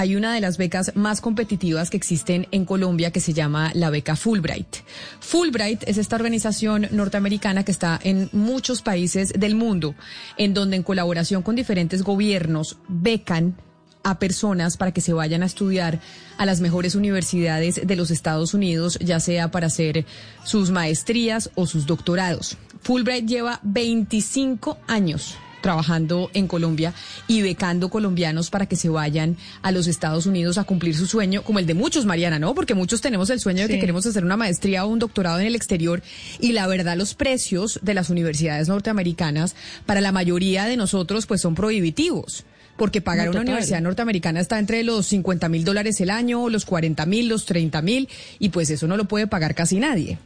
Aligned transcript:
hay 0.00 0.16
una 0.16 0.32
de 0.32 0.40
las 0.40 0.56
becas 0.56 0.92
más 0.94 1.20
competitivas 1.20 1.90
que 1.90 1.98
existen 1.98 2.48
en 2.52 2.64
Colombia 2.64 3.10
que 3.10 3.20
se 3.20 3.34
llama 3.34 3.70
la 3.74 3.90
beca 3.90 4.16
Fulbright. 4.16 4.78
Fulbright 5.20 5.82
es 5.86 5.98
esta 5.98 6.16
organización 6.16 6.88
norteamericana 6.90 7.64
que 7.64 7.72
está 7.72 8.00
en 8.02 8.30
muchos 8.32 8.80
países 8.80 9.30
del 9.36 9.56
mundo, 9.56 9.94
en 10.38 10.54
donde 10.54 10.76
en 10.76 10.84
colaboración 10.84 11.42
con 11.42 11.54
diferentes 11.54 12.02
gobiernos 12.02 12.78
becan 12.88 13.56
a 14.02 14.18
personas 14.18 14.78
para 14.78 14.92
que 14.92 15.02
se 15.02 15.12
vayan 15.12 15.42
a 15.42 15.46
estudiar 15.46 16.00
a 16.38 16.46
las 16.46 16.62
mejores 16.62 16.94
universidades 16.94 17.86
de 17.86 17.96
los 17.96 18.10
Estados 18.10 18.54
Unidos, 18.54 18.98
ya 19.02 19.20
sea 19.20 19.50
para 19.50 19.66
hacer 19.66 20.06
sus 20.44 20.70
maestrías 20.70 21.50
o 21.56 21.66
sus 21.66 21.84
doctorados. 21.84 22.56
Fulbright 22.80 23.26
lleva 23.26 23.60
25 23.64 24.78
años 24.86 25.36
trabajando 25.60 26.30
en 26.34 26.46
Colombia 26.46 26.94
y 27.26 27.42
becando 27.42 27.88
colombianos 27.88 28.50
para 28.50 28.66
que 28.66 28.76
se 28.76 28.88
vayan 28.88 29.36
a 29.62 29.72
los 29.72 29.86
Estados 29.86 30.26
Unidos 30.26 30.58
a 30.58 30.64
cumplir 30.64 30.96
su 30.96 31.06
sueño, 31.06 31.42
como 31.42 31.58
el 31.58 31.66
de 31.66 31.74
muchos, 31.74 32.06
Mariana, 32.06 32.38
¿no? 32.38 32.54
Porque 32.54 32.74
muchos 32.74 33.00
tenemos 33.00 33.30
el 33.30 33.40
sueño 33.40 33.62
de 33.62 33.74
que 33.74 33.80
queremos 33.80 34.06
hacer 34.06 34.24
una 34.24 34.36
maestría 34.36 34.84
o 34.84 34.88
un 34.88 34.98
doctorado 34.98 35.38
en 35.40 35.46
el 35.46 35.54
exterior 35.54 36.02
y 36.38 36.52
la 36.52 36.66
verdad 36.66 36.96
los 36.96 37.14
precios 37.14 37.80
de 37.82 37.94
las 37.94 38.10
universidades 38.10 38.68
norteamericanas 38.68 39.54
para 39.86 40.00
la 40.00 40.12
mayoría 40.12 40.64
de 40.66 40.76
nosotros 40.76 41.26
pues 41.26 41.40
son 41.40 41.54
prohibitivos 41.54 42.44
porque 42.80 43.02
pagar 43.02 43.28
una 43.28 43.42
universidad 43.42 43.82
norteamericana 43.82 44.40
está 44.40 44.58
entre 44.58 44.82
los 44.84 45.04
50 45.06 45.50
mil 45.50 45.64
dólares 45.64 46.00
el 46.00 46.08
año, 46.08 46.48
los 46.48 46.64
40 46.64 47.04
mil, 47.04 47.28
los 47.28 47.44
30 47.44 47.82
mil, 47.82 48.08
y 48.38 48.48
pues 48.48 48.70
eso 48.70 48.86
no 48.86 48.96
lo 48.96 49.04
puede 49.04 49.26
pagar 49.26 49.54
casi 49.54 49.78
nadie. 49.78 50.18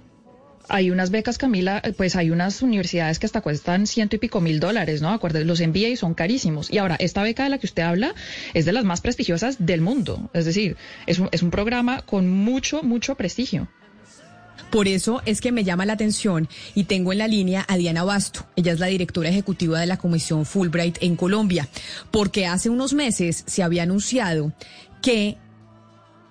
Hay 0.68 0.90
unas 0.90 1.10
becas, 1.10 1.36
Camila, 1.36 1.82
pues 1.96 2.16
hay 2.16 2.30
unas 2.30 2.62
universidades 2.62 3.18
que 3.18 3.26
hasta 3.26 3.42
cuestan 3.42 3.86
ciento 3.86 4.16
y 4.16 4.18
pico 4.18 4.40
mil 4.40 4.60
dólares, 4.60 5.02
¿no? 5.02 5.10
Acuérdense, 5.10 5.46
los 5.46 5.60
MBA 5.60 5.96
son 5.96 6.14
carísimos. 6.14 6.70
Y 6.70 6.78
ahora, 6.78 6.96
esta 6.98 7.22
beca 7.22 7.44
de 7.44 7.50
la 7.50 7.58
que 7.58 7.66
usted 7.66 7.82
habla 7.82 8.14
es 8.54 8.64
de 8.64 8.72
las 8.72 8.84
más 8.84 9.00
prestigiosas 9.00 9.66
del 9.66 9.82
mundo. 9.82 10.30
Es 10.32 10.46
decir, 10.46 10.76
es 11.06 11.18
un, 11.18 11.28
es 11.32 11.42
un 11.42 11.50
programa 11.50 12.02
con 12.02 12.28
mucho, 12.28 12.82
mucho 12.82 13.14
prestigio. 13.14 13.68
Por 14.70 14.88
eso 14.88 15.22
es 15.24 15.40
que 15.40 15.52
me 15.52 15.62
llama 15.64 15.86
la 15.86 15.92
atención 15.92 16.48
y 16.74 16.84
tengo 16.84 17.12
en 17.12 17.18
la 17.18 17.28
línea 17.28 17.64
a 17.68 17.76
Diana 17.76 18.02
Basto. 18.02 18.46
Ella 18.56 18.72
es 18.72 18.80
la 18.80 18.86
directora 18.86 19.28
ejecutiva 19.28 19.78
de 19.78 19.86
la 19.86 19.98
Comisión 19.98 20.44
Fulbright 20.46 20.98
en 21.00 21.14
Colombia, 21.14 21.68
porque 22.10 22.46
hace 22.46 22.70
unos 22.70 22.92
meses 22.92 23.44
se 23.46 23.62
había 23.62 23.84
anunciado 23.84 24.52
que 25.00 25.36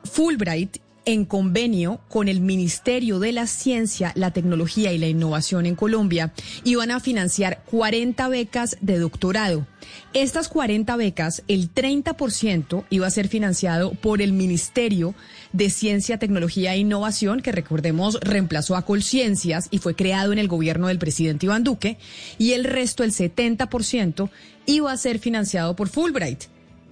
Fulbright 0.03 0.77
en 1.05 1.25
convenio 1.25 1.99
con 2.09 2.27
el 2.27 2.39
Ministerio 2.41 3.19
de 3.19 3.31
la 3.31 3.47
Ciencia, 3.47 4.11
la 4.15 4.31
Tecnología 4.31 4.93
y 4.93 4.97
la 4.97 5.07
Innovación 5.07 5.65
en 5.65 5.75
Colombia, 5.75 6.33
iban 6.63 6.91
a 6.91 6.99
financiar 6.99 7.63
40 7.69 8.27
becas 8.29 8.77
de 8.81 8.99
doctorado. 8.99 9.67
Estas 10.13 10.47
40 10.47 10.95
becas, 10.95 11.43
el 11.47 11.73
30% 11.73 12.85
iba 12.89 13.07
a 13.07 13.11
ser 13.11 13.27
financiado 13.27 13.91
por 13.91 14.21
el 14.21 14.33
Ministerio 14.33 15.13
de 15.51 15.69
Ciencia, 15.69 16.19
Tecnología 16.19 16.73
e 16.73 16.79
Innovación, 16.79 17.41
que 17.41 17.51
recordemos 17.51 18.19
reemplazó 18.21 18.75
a 18.75 18.85
Colciencias 18.85 19.67
y 19.71 19.79
fue 19.79 19.95
creado 19.95 20.31
en 20.31 20.39
el 20.39 20.47
gobierno 20.47 20.87
del 20.87 20.99
presidente 20.99 21.45
Iván 21.47 21.63
Duque, 21.63 21.97
y 22.37 22.53
el 22.53 22.63
resto, 22.63 23.03
el 23.03 23.11
70%, 23.11 24.29
iba 24.65 24.91
a 24.91 24.97
ser 24.97 25.19
financiado 25.19 25.75
por 25.75 25.89
Fulbright. 25.89 26.43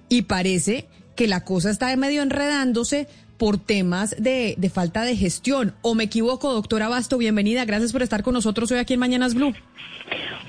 Y 0.08 0.22
parece 0.22 0.86
que 1.16 1.26
la 1.26 1.44
cosa 1.44 1.70
está 1.70 1.94
medio 1.96 2.22
enredándose 2.22 3.08
por 3.42 3.58
temas 3.58 4.14
de, 4.22 4.56
falta 4.72 5.02
de 5.02 5.16
gestión. 5.16 5.74
¿O 5.82 5.96
me 5.96 6.04
equivoco, 6.04 6.52
doctora 6.52 6.88
Basto? 6.88 7.18
Bienvenida. 7.18 7.64
Gracias 7.64 7.92
por 7.92 8.00
estar 8.00 8.22
con 8.22 8.34
nosotros 8.34 8.70
hoy 8.70 8.78
aquí 8.78 8.94
en 8.94 9.00
Mañanas 9.00 9.34
Blue. 9.34 9.52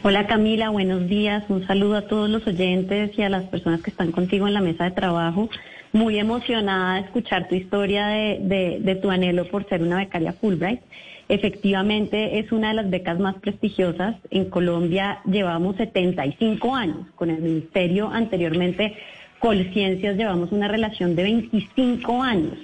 Hola 0.04 0.28
Camila, 0.28 0.70
buenos 0.70 1.08
días. 1.10 1.44
Un 1.50 1.66
saludo 1.66 1.96
a 1.96 2.02
todos 2.04 2.30
los 2.30 2.46
oyentes 2.46 3.18
y 3.18 3.24
a 3.24 3.30
las 3.30 3.46
personas 3.46 3.82
que 3.82 3.90
están 3.90 4.12
contigo 4.12 4.48
en 4.48 4.54
la 4.54 4.62
mesa 4.62 4.84
de 4.84 4.92
trabajo. 4.92 5.50
Muy 5.92 6.20
emocionada 6.20 6.98
de 6.98 7.02
escuchar 7.08 7.48
tu 7.48 7.56
historia 7.56 8.06
de, 8.10 8.38
de, 8.44 8.78
de 8.80 8.96
tu 8.98 9.10
anhelo 9.10 9.50
por 9.50 9.68
ser 9.68 9.82
una 9.82 9.98
becaria 9.98 10.34
Fulbright. 10.34 10.82
Efectivamente, 11.30 12.38
es 12.38 12.52
una 12.52 12.68
de 12.68 12.74
las 12.76 12.92
becas 12.92 13.18
más 13.18 13.34
prestigiosas. 13.38 14.18
En 14.30 14.52
Colombia 14.52 15.20
llevamos 15.26 15.78
75 15.78 16.76
años 16.76 17.08
con 17.16 17.32
el 17.32 17.42
ministerio 17.42 18.12
anteriormente. 18.12 18.96
Colciencias 19.40 20.16
llevamos 20.16 20.52
una 20.52 20.68
relación 20.68 21.16
de 21.16 21.24
25 21.24 22.22
años. 22.22 22.60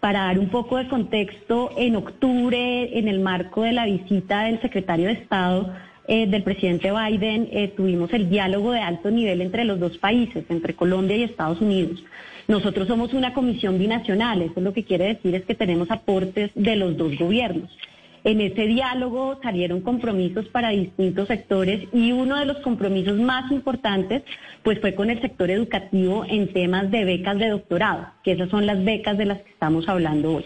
Para 0.00 0.20
dar 0.20 0.38
un 0.38 0.48
poco 0.48 0.76
de 0.76 0.88
contexto, 0.88 1.70
en 1.76 1.96
octubre, 1.96 2.98
en 2.98 3.08
el 3.08 3.18
marco 3.18 3.62
de 3.62 3.72
la 3.72 3.84
visita 3.84 4.44
del 4.44 4.60
secretario 4.60 5.06
de 5.06 5.14
Estado 5.14 5.74
eh, 6.06 6.28
del 6.28 6.44
presidente 6.44 6.92
Biden, 6.92 7.48
eh, 7.50 7.68
tuvimos 7.76 8.12
el 8.12 8.30
diálogo 8.30 8.70
de 8.70 8.80
alto 8.80 9.10
nivel 9.10 9.40
entre 9.40 9.64
los 9.64 9.80
dos 9.80 9.98
países, 9.98 10.44
entre 10.50 10.74
Colombia 10.74 11.16
y 11.16 11.24
Estados 11.24 11.60
Unidos. 11.60 12.04
Nosotros 12.46 12.86
somos 12.86 13.12
una 13.12 13.34
comisión 13.34 13.76
binacional, 13.78 14.40
eso 14.40 14.60
lo 14.60 14.72
que 14.72 14.84
quiere 14.84 15.06
decir 15.06 15.34
es 15.34 15.44
que 15.44 15.54
tenemos 15.54 15.90
aportes 15.90 16.50
de 16.54 16.76
los 16.76 16.96
dos 16.96 17.18
gobiernos. 17.18 17.68
En 18.28 18.42
ese 18.42 18.66
diálogo 18.66 19.40
salieron 19.42 19.80
compromisos 19.80 20.46
para 20.48 20.68
distintos 20.68 21.28
sectores 21.28 21.88
y 21.94 22.12
uno 22.12 22.38
de 22.38 22.44
los 22.44 22.58
compromisos 22.58 23.18
más 23.18 23.50
importantes 23.50 24.22
pues 24.62 24.78
fue 24.82 24.94
con 24.94 25.08
el 25.08 25.18
sector 25.22 25.50
educativo 25.50 26.26
en 26.28 26.52
temas 26.52 26.90
de 26.90 27.06
becas 27.06 27.38
de 27.38 27.48
doctorado, 27.48 28.08
que 28.22 28.32
esas 28.32 28.50
son 28.50 28.66
las 28.66 28.84
becas 28.84 29.16
de 29.16 29.24
las 29.24 29.38
que 29.40 29.50
estamos 29.52 29.88
hablando 29.88 30.34
hoy. 30.34 30.44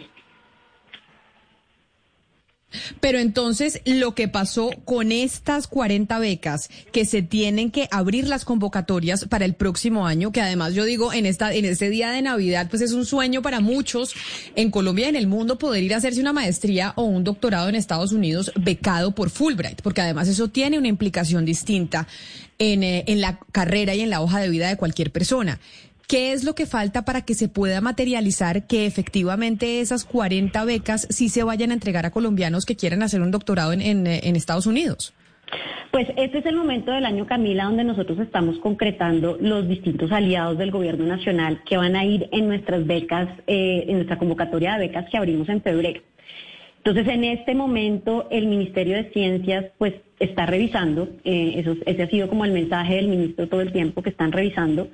Pero 3.00 3.18
entonces, 3.18 3.80
lo 3.84 4.14
que 4.14 4.28
pasó 4.28 4.70
con 4.84 5.12
estas 5.12 5.66
40 5.66 6.18
becas 6.18 6.70
que 6.92 7.04
se 7.04 7.22
tienen 7.22 7.70
que 7.70 7.88
abrir 7.90 8.28
las 8.28 8.44
convocatorias 8.44 9.26
para 9.26 9.44
el 9.44 9.54
próximo 9.54 10.06
año, 10.06 10.32
que 10.32 10.40
además 10.40 10.74
yo 10.74 10.84
digo, 10.84 11.12
en 11.12 11.26
esta 11.26 11.52
en 11.52 11.64
este 11.64 11.90
día 11.90 12.10
de 12.10 12.22
Navidad, 12.22 12.68
pues 12.70 12.82
es 12.82 12.92
un 12.92 13.04
sueño 13.04 13.42
para 13.42 13.60
muchos 13.60 14.14
en 14.56 14.70
Colombia 14.70 15.06
y 15.06 15.10
en 15.10 15.16
el 15.16 15.26
mundo 15.26 15.58
poder 15.58 15.82
ir 15.82 15.94
a 15.94 15.98
hacerse 15.98 16.20
una 16.20 16.32
maestría 16.32 16.92
o 16.96 17.04
un 17.04 17.24
doctorado 17.24 17.68
en 17.68 17.74
Estados 17.74 18.12
Unidos 18.12 18.52
becado 18.56 19.14
por 19.14 19.30
Fulbright, 19.30 19.82
porque 19.82 20.00
además 20.00 20.28
eso 20.28 20.48
tiene 20.48 20.78
una 20.78 20.88
implicación 20.88 21.44
distinta 21.44 22.06
en, 22.58 22.82
eh, 22.82 23.04
en 23.06 23.20
la 23.20 23.38
carrera 23.52 23.94
y 23.94 24.00
en 24.00 24.10
la 24.10 24.20
hoja 24.20 24.40
de 24.40 24.48
vida 24.48 24.68
de 24.68 24.76
cualquier 24.76 25.10
persona. 25.10 25.60
¿Qué 26.12 26.32
es 26.32 26.44
lo 26.44 26.54
que 26.54 26.66
falta 26.66 27.06
para 27.06 27.22
que 27.22 27.32
se 27.32 27.48
pueda 27.48 27.80
materializar 27.80 28.66
que 28.66 28.84
efectivamente 28.84 29.80
esas 29.80 30.04
40 30.04 30.62
becas 30.66 31.06
sí 31.08 31.30
se 31.30 31.42
vayan 31.42 31.70
a 31.70 31.72
entregar 31.72 32.04
a 32.04 32.10
colombianos 32.10 32.66
que 32.66 32.76
quieran 32.76 33.02
hacer 33.02 33.22
un 33.22 33.30
doctorado 33.30 33.72
en, 33.72 33.80
en, 33.80 34.06
en 34.06 34.36
Estados 34.36 34.66
Unidos? 34.66 35.14
Pues 35.90 36.08
este 36.18 36.40
es 36.40 36.44
el 36.44 36.56
momento 36.56 36.92
del 36.92 37.06
año, 37.06 37.24
Camila, 37.24 37.64
donde 37.64 37.84
nosotros 37.84 38.18
estamos 38.18 38.58
concretando 38.58 39.38
los 39.40 39.66
distintos 39.66 40.12
aliados 40.12 40.58
del 40.58 40.70
gobierno 40.70 41.06
nacional 41.06 41.62
que 41.64 41.78
van 41.78 41.96
a 41.96 42.04
ir 42.04 42.28
en 42.30 42.46
nuestras 42.46 42.86
becas, 42.86 43.30
eh, 43.46 43.86
en 43.88 43.94
nuestra 43.94 44.18
convocatoria 44.18 44.74
de 44.74 44.88
becas 44.88 45.08
que 45.08 45.16
abrimos 45.16 45.48
en 45.48 45.62
febrero. 45.62 46.02
Entonces, 46.84 47.08
en 47.08 47.24
este 47.24 47.54
momento, 47.54 48.28
el 48.30 48.48
Ministerio 48.48 48.96
de 48.96 49.10
Ciencias, 49.12 49.64
pues, 49.78 49.94
está 50.20 50.44
revisando, 50.44 51.08
eh, 51.24 51.54
eso, 51.56 51.74
ese 51.86 52.02
ha 52.02 52.10
sido 52.10 52.28
como 52.28 52.44
el 52.44 52.52
mensaje 52.52 52.96
del 52.96 53.08
ministro 53.08 53.48
todo 53.48 53.62
el 53.62 53.72
tiempo, 53.72 54.02
que 54.02 54.10
están 54.10 54.30
revisando 54.30 54.90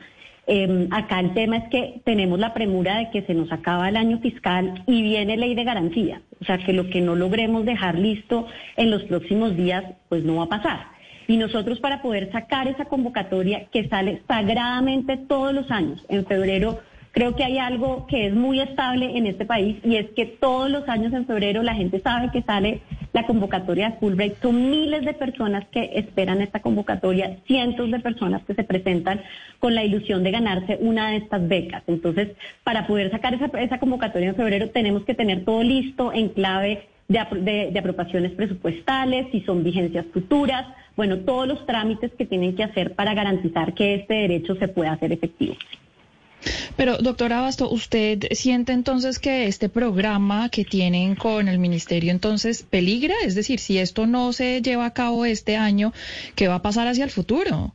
eh, 0.51 0.89
acá 0.91 1.21
el 1.21 1.35
tema 1.35 1.59
es 1.59 1.69
que 1.69 2.01
tenemos 2.05 2.39
la 2.39 2.55
premura 2.55 2.97
de 2.97 3.11
que 3.11 3.21
se 3.23 3.35
nos 3.35 3.53
acaba 3.53 3.89
el 3.91 3.97
año 3.97 4.19
fiscal 4.19 4.83
y 4.87 5.03
viene 5.03 5.37
ley 5.37 5.55
de 5.55 5.63
garantía. 5.63 6.23
O 6.41 6.45
sea, 6.47 6.57
que 6.57 6.73
lo 6.73 6.89
que 6.89 7.03
no 7.03 7.15
logremos 7.15 7.67
dejar 7.67 7.99
listo 7.99 8.47
en 8.77 8.91
los 8.91 9.03
próximos 9.05 9.57
días, 9.57 9.85
pues 10.09 10.25
no 10.25 10.37
va 10.37 10.45
a 10.45 10.49
pasar. 10.49 10.87
Y 11.27 11.37
nosotros 11.37 11.81
para 11.81 12.01
poder 12.01 12.33
sacar 12.33 12.67
esa 12.67 12.87
convocatoria 12.87 13.67
que 13.67 13.89
sale 13.89 14.23
sagradamente 14.27 15.19
todos 15.19 15.53
los 15.53 15.71
años, 15.71 16.03
en 16.09 16.25
febrero 16.25 16.81
Creo 17.13 17.35
que 17.35 17.45
hay 17.45 17.59
algo 17.59 18.07
que 18.07 18.27
es 18.27 18.35
muy 18.35 18.61
estable 18.61 19.17
en 19.17 19.27
este 19.27 19.45
país 19.45 19.77
y 19.83 19.97
es 19.97 20.11
que 20.11 20.27
todos 20.27 20.71
los 20.71 20.89
años 20.89 21.13
en 21.13 21.27
febrero 21.27 21.63
la 21.63 21.75
gente 21.75 22.01
sabe 22.01 22.31
que 22.31 22.43
sale 22.43 22.83
la 23.13 23.27
convocatoria 23.27 23.91
de 23.91 23.97
Fulbright. 23.97 24.41
Son 24.41 24.71
miles 24.71 25.05
de 25.05 25.15
personas 25.15 25.67
que 25.69 25.91
esperan 25.95 26.41
esta 26.43 26.61
convocatoria, 26.61 27.39
cientos 27.47 27.91
de 27.91 28.01
personas 28.01 28.43
que 28.45 28.55
se 28.55 28.65
presentan 28.65 29.23
con 29.59 29.75
la 29.75 29.85
ilusión 29.85 30.23
de 30.23 30.31
ganarse 30.31 30.79
una 30.81 31.11
de 31.11 31.17
estas 31.17 31.49
becas. 31.49 31.83
Entonces, 31.87 32.29
para 32.63 32.87
poder 32.87 33.11
sacar 33.11 33.35
esa, 33.35 33.79
convocatoria 33.79 34.29
en 34.29 34.37
febrero 34.37 34.71
tenemos 34.71 35.05
que 35.05 35.15
tener 35.15 35.45
todo 35.45 35.63
listo 35.63 36.13
en 36.13 36.29
clave 36.29 36.89
de, 37.09 37.71
de, 37.73 38.31
presupuestales, 38.37 39.29
si 39.33 39.41
son 39.41 39.65
vigencias 39.65 40.05
futuras, 40.13 40.67
bueno, 40.95 41.19
todos 41.19 41.49
los 41.49 41.65
trámites 41.65 42.13
que 42.19 42.27
tienen 42.27 42.55
que 42.55 42.65
hacer 42.65 42.95
para 42.95 43.15
garantizar 43.15 43.73
que 43.73 43.95
este 43.95 44.15
derecho 44.15 44.57
se 44.57 44.69
pueda 44.69 44.93
hacer 44.93 45.13
efectivo. 45.13 45.55
Pero, 46.77 46.99
doctora 46.99 47.41
Abasto, 47.41 47.69
¿usted 47.71 48.21
siente 48.33 48.73
entonces 48.73 49.19
que 49.19 49.47
este 49.47 49.69
programa 49.69 50.49
que 50.49 50.65
tienen 50.65 51.15
con 51.15 51.49
el 51.49 51.59
ministerio 51.59 52.11
entonces 52.11 52.63
peligra? 52.63 53.15
Es 53.25 53.35
decir, 53.35 53.59
si 53.59 53.79
esto 53.79 54.07
no 54.07 54.33
se 54.33 54.63
lleva 54.63 54.87
a 54.87 54.95
cabo 54.95 55.25
este 55.25 55.57
año, 55.57 55.93
¿qué 56.37 56.49
va 56.49 56.57
a 56.57 56.63
pasar 56.63 56.87
hacia 56.87 57.05
el 57.05 57.11
futuro? 57.11 57.73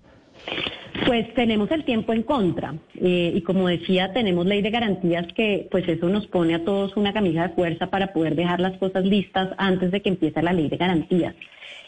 Pues 1.06 1.33
tenemos 1.33 1.69
el 1.71 1.83
tiempo 1.83 2.13
en 2.13 2.24
contra 2.24 2.75
eh, 2.95 3.33
y 3.36 3.42
como 3.42 3.68
decía, 3.68 4.13
tenemos 4.13 4.45
ley 4.45 4.62
de 4.62 4.69
garantías 4.69 5.25
que 5.33 5.68
pues 5.69 5.88
eso 5.88 6.07
nos 6.07 6.27
pone 6.27 6.56
a 6.56 6.63
todos 6.63 6.95
una 6.95 7.12
camisa 7.13 7.48
de 7.48 7.56
fuerza 7.56 7.88
para 7.88 8.13
poder 8.13 8.36
dejar 8.36 8.60
las 8.60 8.77
cosas 8.77 9.04
listas 9.04 9.50
antes 9.57 9.92
de 9.92 10.01
que 10.01 10.10
empiece 10.10 10.42
la 10.42 10.54
ley 10.54 10.69
de 10.69 10.77
garantías. 10.77 11.36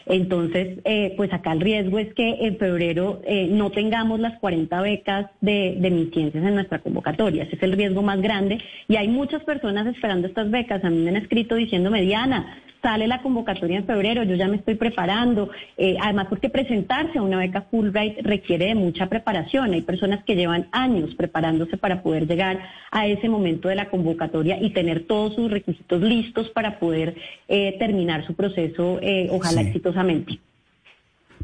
Entonces, 0.06 0.78
eh, 0.84 1.14
pues 1.16 1.32
acá 1.32 1.52
el 1.52 1.60
riesgo 1.60 1.98
es 1.98 2.14
que 2.14 2.46
en 2.46 2.56
febrero 2.58 3.20
eh, 3.24 3.48
no 3.50 3.70
tengamos 3.70 4.20
las 4.20 4.38
40 4.38 4.80
becas 4.80 5.26
de, 5.40 5.76
de 5.80 5.90
mis 5.90 6.10
ciencias 6.12 6.44
en 6.44 6.54
nuestra 6.54 6.78
convocatoria. 6.78 7.42
Ese 7.42 7.56
es 7.56 7.62
el 7.62 7.72
riesgo 7.72 8.02
más 8.02 8.20
grande 8.20 8.58
y 8.86 8.96
hay 8.96 9.08
muchas 9.08 9.42
personas 9.42 9.86
esperando 9.86 10.28
estas 10.28 10.50
becas. 10.50 10.84
A 10.84 10.90
mí 10.90 10.98
me 10.98 11.10
han 11.10 11.16
escrito 11.16 11.56
diciéndome, 11.56 12.02
Diana, 12.02 12.62
sale 12.86 13.08
la 13.08 13.20
convocatoria 13.20 13.78
en 13.78 13.84
febrero, 13.84 14.22
yo 14.22 14.36
ya 14.36 14.46
me 14.46 14.58
estoy 14.58 14.76
preparando. 14.76 15.50
Eh, 15.76 15.96
además, 16.00 16.28
porque 16.28 16.48
presentarse 16.48 17.18
a 17.18 17.22
una 17.22 17.38
beca 17.38 17.62
Fulbright 17.68 18.20
requiere 18.22 18.66
de 18.66 18.74
mucha 18.76 19.08
preparación. 19.08 19.72
Hay 19.72 19.82
personas 19.82 20.22
que 20.24 20.36
llevan 20.36 20.68
años 20.70 21.12
preparándose 21.16 21.76
para 21.78 22.00
poder 22.04 22.28
llegar 22.28 22.60
a 22.92 23.08
ese 23.08 23.28
momento 23.28 23.66
de 23.66 23.74
la 23.74 23.90
convocatoria 23.90 24.62
y 24.62 24.70
tener 24.70 25.04
todos 25.08 25.34
sus 25.34 25.50
requisitos 25.50 26.00
listos 26.00 26.48
para 26.50 26.78
poder 26.78 27.16
eh, 27.48 27.74
terminar 27.80 28.24
su 28.24 28.34
proceso, 28.34 29.00
eh, 29.02 29.26
ojalá 29.32 29.62
exitosamente. 29.62 30.38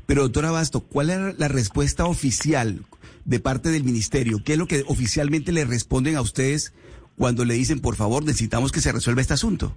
Pero, 0.07 0.23
doctora 0.23 0.53
Basto, 0.53 0.79
¿cuál 0.79 1.11
es 1.11 1.39
la 1.41 1.49
respuesta 1.49 2.05
oficial 2.05 2.83
de 3.25 3.41
parte 3.41 3.71
del 3.71 3.83
ministerio? 3.83 4.39
¿Qué 4.45 4.53
es 4.53 4.59
lo 4.59 4.69
que 4.69 4.85
oficialmente 4.87 5.51
le 5.51 5.65
responden 5.65 6.15
a 6.15 6.21
ustedes 6.21 6.73
cuando 7.19 7.45
le 7.45 7.55
dicen, 7.55 7.81
por 7.81 7.97
favor, 7.97 8.25
necesitamos 8.25 8.71
que 8.71 8.81
se 8.81 8.93
resuelva 8.93 9.23
este 9.23 9.35
asunto? 9.35 9.75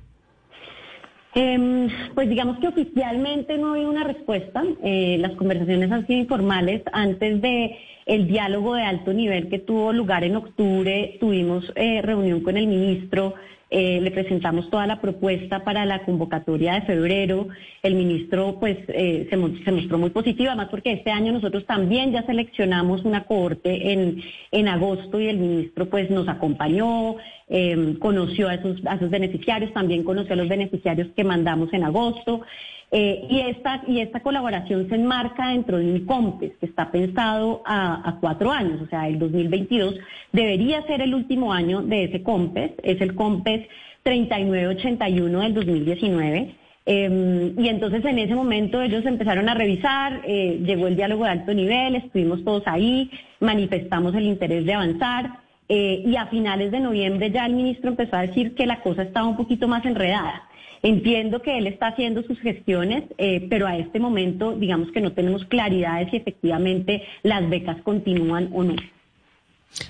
Eh, 1.37 1.89
pues 2.13 2.29
digamos 2.29 2.59
que 2.59 2.69
oficialmente 2.69 3.57
no 3.57 3.73
hay 3.73 3.83
una 3.83 4.05
respuesta. 4.05 4.63
Eh, 4.83 5.17
las 5.19 5.33
conversaciones 5.33 5.91
han 5.91 6.07
sido 6.07 6.19
informales. 6.19 6.81
Antes 6.93 7.41
de 7.41 7.77
el 8.05 8.27
diálogo 8.27 8.75
de 8.75 8.83
alto 8.83 9.13
nivel 9.13 9.49
que 9.49 9.59
tuvo 9.59 9.93
lugar 9.93 10.23
en 10.23 10.35
octubre, 10.35 11.17
tuvimos 11.19 11.71
eh, 11.75 12.01
reunión 12.01 12.41
con 12.41 12.57
el 12.57 12.67
ministro 12.67 13.33
eh, 13.71 13.99
le 13.99 14.11
presentamos 14.11 14.69
toda 14.69 14.85
la 14.85 15.01
propuesta 15.01 15.63
para 15.63 15.85
la 15.85 16.05
convocatoria 16.05 16.75
de 16.75 16.81
febrero. 16.83 17.47
El 17.81 17.95
ministro 17.95 18.57
pues 18.59 18.77
eh, 18.87 19.27
se, 19.29 19.37
mostró 19.71 19.97
muy 19.97 20.11
positivo, 20.11 20.49
además 20.49 20.67
porque 20.69 20.93
este 20.93 21.11
año 21.11 21.33
nosotros 21.33 21.65
también 21.65 22.11
ya 22.11 22.23
seleccionamos 22.25 23.03
una 23.03 23.25
cohorte 23.25 23.91
en, 23.91 24.21
en 24.51 24.67
agosto 24.67 25.19
y 25.19 25.27
el 25.27 25.39
ministro 25.39 25.89
pues 25.89 26.11
nos 26.11 26.27
acompañó, 26.27 27.15
em, 27.49 27.97
conoció 27.97 28.49
a 28.49 28.53
esos, 28.53 28.85
a 28.85 28.95
esos 28.95 29.09
beneficiarios, 29.09 29.73
también 29.73 30.03
conoció 30.03 30.33
a 30.33 30.37
los 30.37 30.47
beneficiarios 30.47 31.07
que 31.15 31.23
mandamos 31.23 31.73
en 31.73 31.83
agosto. 31.83 32.41
Eh, 32.91 33.27
y, 33.29 33.39
esta, 33.41 33.81
y 33.87 33.99
esta 33.99 34.21
colaboración 34.21 34.87
se 34.87 34.95
enmarca 34.95 35.49
dentro 35.49 35.79
de 35.79 35.91
un 35.91 36.05
COMPES 36.05 36.53
que 36.59 36.65
está 36.67 36.91
pensado 36.91 37.61
a, 37.65 38.17
cuatro 38.21 38.51
años, 38.51 38.81
o 38.81 38.87
sea, 38.87 39.07
el 39.07 39.19
2022 39.19 39.95
debería 40.31 40.81
ser 40.83 41.01
el 41.01 41.13
último 41.13 41.51
año 41.51 41.81
de 41.81 42.05
ese 42.05 42.21
COMPES, 42.23 42.71
es 42.83 43.01
el 43.01 43.15
COMPES 43.15 43.67
3981 44.03 45.39
del 45.39 45.53
2019. 45.55 46.55
Em, 46.87 47.59
y 47.59 47.67
entonces 47.67 48.05
en 48.05 48.19
ese 48.19 48.35
momento 48.35 48.79
ellos 48.79 49.03
empezaron 49.07 49.49
a 49.49 49.55
revisar, 49.55 50.21
eh, 50.23 50.61
llegó 50.63 50.85
el 50.85 50.95
diálogo 50.95 51.23
de 51.23 51.31
alto 51.31 51.53
nivel, 51.53 51.95
estuvimos 51.95 52.43
todos 52.43 52.61
ahí, 52.67 53.09
manifestamos 53.39 54.13
el 54.13 54.25
interés 54.25 54.65
de 54.65 54.73
avanzar 54.75 55.44
eh, 55.67 56.03
y 56.05 56.15
a 56.15 56.27
finales 56.27 56.71
de 56.71 56.79
noviembre 56.79 57.31
ya 57.31 57.45
el 57.45 57.55
ministro 57.55 57.89
empezó 57.89 58.15
a 58.15 58.27
decir 58.27 58.55
que 58.55 58.65
la 58.65 58.81
cosa 58.81 59.03
estaba 59.03 59.27
un 59.27 59.37
poquito 59.37 59.67
más 59.67 59.85
enredada. 59.85 60.43
Entiendo 60.83 61.41
que 61.41 61.57
él 61.57 61.65
está 61.65 61.87
haciendo 61.87 62.21
sus 62.23 62.39
gestiones, 62.39 63.05
eh, 63.17 63.47
pero 63.49 63.65
a 63.65 63.75
este 63.75 63.99
momento 63.99 64.53
digamos 64.53 64.91
que 64.91 65.01
no 65.01 65.13
tenemos 65.13 65.43
claridad 65.45 65.99
de 65.99 66.11
si 66.11 66.17
efectivamente 66.17 67.03
las 67.23 67.49
becas 67.49 67.81
continúan 67.81 68.49
o 68.53 68.63
no. 68.63 68.75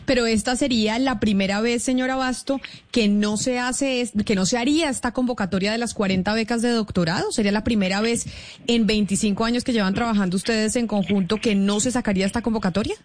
Pero 0.05 0.25
esta 0.25 0.55
sería 0.55 0.99
la 0.99 1.19
primera 1.19 1.61
vez, 1.61 1.83
señora 1.83 2.15
Basto, 2.15 2.59
que 2.91 3.07
no 3.07 3.37
se 3.37 3.59
hace, 3.59 4.09
que 4.25 4.35
no 4.35 4.45
se 4.45 4.57
haría 4.57 4.89
esta 4.89 5.11
convocatoria 5.11 5.71
de 5.71 5.77
las 5.77 5.93
40 5.93 6.33
becas 6.33 6.61
de 6.61 6.69
doctorado. 6.69 7.31
Sería 7.31 7.51
la 7.51 7.63
primera 7.63 8.01
vez 8.01 8.25
en 8.67 8.87
25 8.87 9.45
años 9.45 9.63
que 9.63 9.73
llevan 9.73 9.93
trabajando 9.93 10.35
ustedes 10.37 10.75
en 10.75 10.87
conjunto 10.87 11.37
que 11.37 11.55
no 11.55 11.79
se 11.79 11.91
sacaría 11.91 12.25
esta 12.25 12.41
convocatoria. 12.41 12.95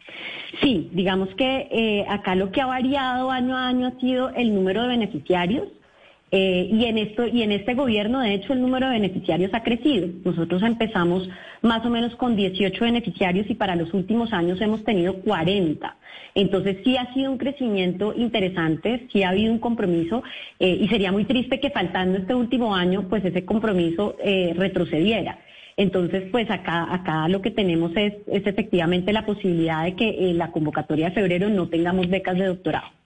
Sí, 0.61 0.91
digamos 0.93 1.29
que 1.37 1.69
eh, 1.71 2.05
acá 2.09 2.35
lo 2.35 2.51
que 2.51 2.61
ha 2.61 2.67
variado 2.67 3.31
año 3.31 3.57
a 3.57 3.69
año 3.69 3.87
ha 3.87 4.01
sido 4.01 4.31
el 4.31 4.55
número 4.55 4.83
de 4.83 4.89
beneficiarios. 4.89 5.69
Eh, 6.33 6.69
y 6.71 6.85
en 6.85 6.99
esto 6.99 7.27
y 7.27 7.43
en 7.43 7.51
este 7.51 7.75
gobierno, 7.75 8.21
de 8.21 8.35
hecho, 8.35 8.53
el 8.53 8.61
número 8.61 8.87
de 8.87 8.93
beneficiarios 8.93 9.53
ha 9.53 9.65
crecido. 9.65 10.09
Nosotros 10.25 10.63
empezamos 10.63 11.29
más 11.63 11.85
o 11.85 11.91
menos 11.91 12.15
con 12.15 12.37
18 12.37 12.85
beneficiarios 12.85 13.51
y 13.51 13.55
para 13.55 13.75
los 13.75 13.93
últimos 13.93 14.33
años 14.33 14.61
hemos 14.61 14.85
tenido 14.85 15.15
40. 15.23 15.97
Entonces 16.35 16.79
sí 16.85 16.97
ha 16.97 17.13
sido 17.13 17.33
un 17.33 17.39
crecimiento 17.39 18.15
interesante, 18.17 19.09
sí 19.13 19.25
ha 19.25 19.31
habido 19.31 19.53
un 19.53 19.59
compromiso 19.59 20.23
eh, 20.61 20.79
y 20.81 20.89
sería 20.89 21.11
muy 21.11 21.25
triste 21.25 21.59
que 21.59 21.71
faltando 21.71 22.19
este 22.19 22.35
último 22.35 22.75
año, 22.77 23.09
pues 23.09 23.25
ese 23.25 23.45
compromiso 23.45 24.17
eh, 24.23 24.55
retrocediera. 24.57 25.39
Entonces, 25.77 26.25
pues 26.31 26.51
acá, 26.51 26.93
acá 26.95 27.27
lo 27.29 27.41
que 27.41 27.51
tenemos 27.51 27.93
es, 27.97 28.13
es 28.27 28.47
efectivamente 28.47 29.13
la 29.13 29.25
posibilidad 29.25 29.85
de 29.85 29.95
que 29.95 30.31
en 30.31 30.39
la 30.39 30.53
convocatoria 30.53 31.09
de 31.09 31.15
febrero 31.15 31.49
no 31.49 31.69
tengamos 31.69 32.09
becas 32.09 32.37
de 32.37 32.47
doctorado. 32.47 33.00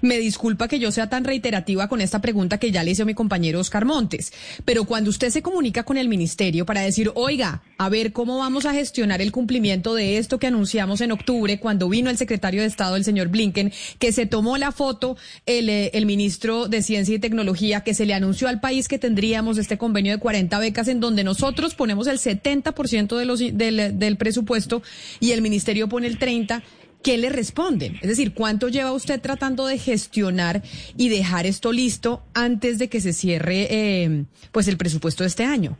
Me 0.00 0.18
disculpa 0.18 0.68
que 0.68 0.78
yo 0.78 0.90
sea 0.90 1.08
tan 1.08 1.24
reiterativa 1.24 1.88
con 1.88 2.00
esta 2.00 2.20
pregunta 2.20 2.58
que 2.58 2.70
ya 2.70 2.82
le 2.82 2.92
hizo 2.92 3.04
mi 3.04 3.14
compañero 3.14 3.60
Oscar 3.60 3.84
Montes, 3.84 4.32
pero 4.64 4.84
cuando 4.84 5.10
usted 5.10 5.30
se 5.30 5.42
comunica 5.42 5.84
con 5.84 5.96
el 5.98 6.08
ministerio 6.08 6.66
para 6.66 6.80
decir, 6.80 7.10
oiga, 7.14 7.62
a 7.78 7.88
ver 7.88 8.12
cómo 8.12 8.38
vamos 8.38 8.66
a 8.66 8.72
gestionar 8.72 9.20
el 9.22 9.32
cumplimiento 9.32 9.94
de 9.94 10.18
esto 10.18 10.38
que 10.38 10.46
anunciamos 10.46 11.00
en 11.00 11.12
octubre, 11.12 11.58
cuando 11.60 11.88
vino 11.88 12.10
el 12.10 12.16
secretario 12.16 12.62
de 12.62 12.66
Estado, 12.66 12.96
el 12.96 13.04
señor 13.04 13.28
Blinken, 13.28 13.72
que 13.98 14.12
se 14.12 14.26
tomó 14.26 14.58
la 14.58 14.72
foto 14.72 15.16
el, 15.46 15.68
eh, 15.68 15.90
el 15.94 16.06
ministro 16.06 16.68
de 16.68 16.82
Ciencia 16.82 17.14
y 17.14 17.18
Tecnología, 17.18 17.82
que 17.82 17.94
se 17.94 18.06
le 18.06 18.14
anunció 18.14 18.48
al 18.48 18.60
país 18.60 18.88
que 18.88 18.98
tendríamos 18.98 19.58
este 19.58 19.78
convenio 19.78 20.12
de 20.12 20.18
40 20.18 20.58
becas 20.58 20.88
en 20.88 21.00
donde 21.00 21.24
nosotros 21.24 21.74
ponemos 21.74 22.06
el 22.06 22.18
70% 22.18 23.16
de 23.16 23.24
los, 23.24 23.38
del, 23.38 23.98
del 23.98 24.16
presupuesto 24.16 24.82
y 25.20 25.32
el 25.32 25.42
ministerio 25.42 25.88
pone 25.88 26.06
el 26.06 26.18
30%. 26.18 26.62
¿Qué 27.02 27.18
le 27.18 27.30
responden? 27.30 27.96
Es 28.02 28.08
decir, 28.08 28.34
¿cuánto 28.34 28.68
lleva 28.68 28.92
usted 28.92 29.20
tratando 29.20 29.66
de 29.66 29.78
gestionar 29.78 30.62
y 30.96 31.08
dejar 31.08 31.46
esto 31.46 31.72
listo 31.72 32.22
antes 32.34 32.78
de 32.78 32.88
que 32.88 33.00
se 33.00 33.12
cierre 33.12 33.66
eh, 33.70 34.24
pues 34.52 34.68
el 34.68 34.76
presupuesto 34.76 35.24
de 35.24 35.28
este 35.28 35.44
año? 35.44 35.76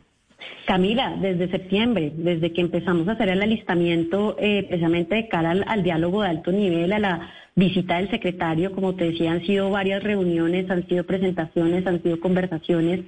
Camila, 0.65 1.17
desde 1.19 1.49
septiembre, 1.49 2.13
desde 2.15 2.53
que 2.53 2.61
empezamos 2.61 3.07
a 3.07 3.13
hacer 3.13 3.29
el 3.29 3.41
alistamiento 3.41 4.35
eh, 4.39 4.65
precisamente 4.67 5.15
de 5.15 5.27
cara 5.27 5.51
al, 5.51 5.83
diálogo 5.83 6.21
de 6.21 6.29
alto 6.29 6.51
nivel, 6.51 6.93
a 6.93 6.99
la 6.99 7.31
visita 7.55 7.97
del 7.97 8.09
secretario, 8.11 8.71
como 8.73 8.93
te 8.93 9.05
decía, 9.05 9.31
han 9.31 9.45
sido 9.45 9.71
varias 9.71 10.03
reuniones, 10.03 10.69
han 10.69 10.87
sido 10.87 11.05
presentaciones, 11.05 11.87
han 11.87 12.03
sido 12.03 12.19
conversaciones, 12.19 13.01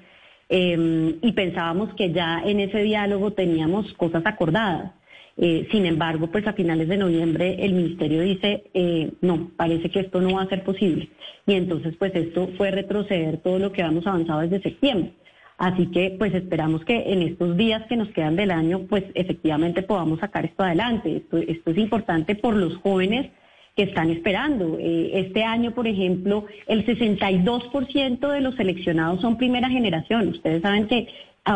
eh, 0.49 1.15
y 1.21 1.31
pensábamos 1.33 1.93
que 1.93 2.11
ya 2.11 2.41
en 2.43 2.59
ese 2.59 2.79
diálogo 2.79 3.31
teníamos 3.31 3.93
cosas 3.93 4.25
acordadas. 4.25 4.91
Eh, 5.37 5.67
sin 5.71 5.85
embargo, 5.85 6.27
pues 6.27 6.45
a 6.47 6.53
finales 6.53 6.87
de 6.87 6.97
noviembre 6.97 7.57
el 7.59 7.73
ministerio 7.73 8.21
dice, 8.21 8.63
eh, 8.73 9.11
no, 9.21 9.51
parece 9.55 9.89
que 9.89 10.01
esto 10.01 10.21
no 10.21 10.35
va 10.35 10.43
a 10.43 10.49
ser 10.49 10.63
posible. 10.63 11.09
Y 11.47 11.53
entonces, 11.53 11.95
pues 11.97 12.13
esto 12.15 12.49
fue 12.57 12.71
retroceder 12.71 13.37
todo 13.37 13.57
lo 13.57 13.71
que 13.71 13.81
habíamos 13.81 14.05
avanzado 14.07 14.41
desde 14.41 14.61
septiembre. 14.61 15.13
Así 15.57 15.87
que, 15.91 16.15
pues 16.17 16.33
esperamos 16.33 16.83
que 16.85 17.13
en 17.13 17.21
estos 17.21 17.55
días 17.55 17.85
que 17.87 17.95
nos 17.95 18.09
quedan 18.09 18.35
del 18.35 18.49
año, 18.49 18.87
pues 18.89 19.03
efectivamente 19.13 19.83
podamos 19.83 20.19
sacar 20.19 20.43
esto 20.45 20.63
adelante. 20.63 21.17
Esto, 21.17 21.37
es 21.37 21.77
importante 21.77 22.35
por 22.35 22.55
los 22.55 22.77
jóvenes 22.77 23.29
que 23.75 23.83
están 23.83 24.09
esperando. 24.09 24.77
Eh, 24.79 25.11
este 25.13 25.43
año, 25.43 25.71
por 25.71 25.87
ejemplo, 25.87 26.45
el 26.65 26.83
62% 26.85 28.27
de 28.27 28.41
los 28.41 28.55
seleccionados 28.55 29.21
son 29.21 29.37
primera 29.37 29.69
generación. 29.69 30.29
Ustedes 30.29 30.63
saben 30.63 30.87
que 30.87 31.07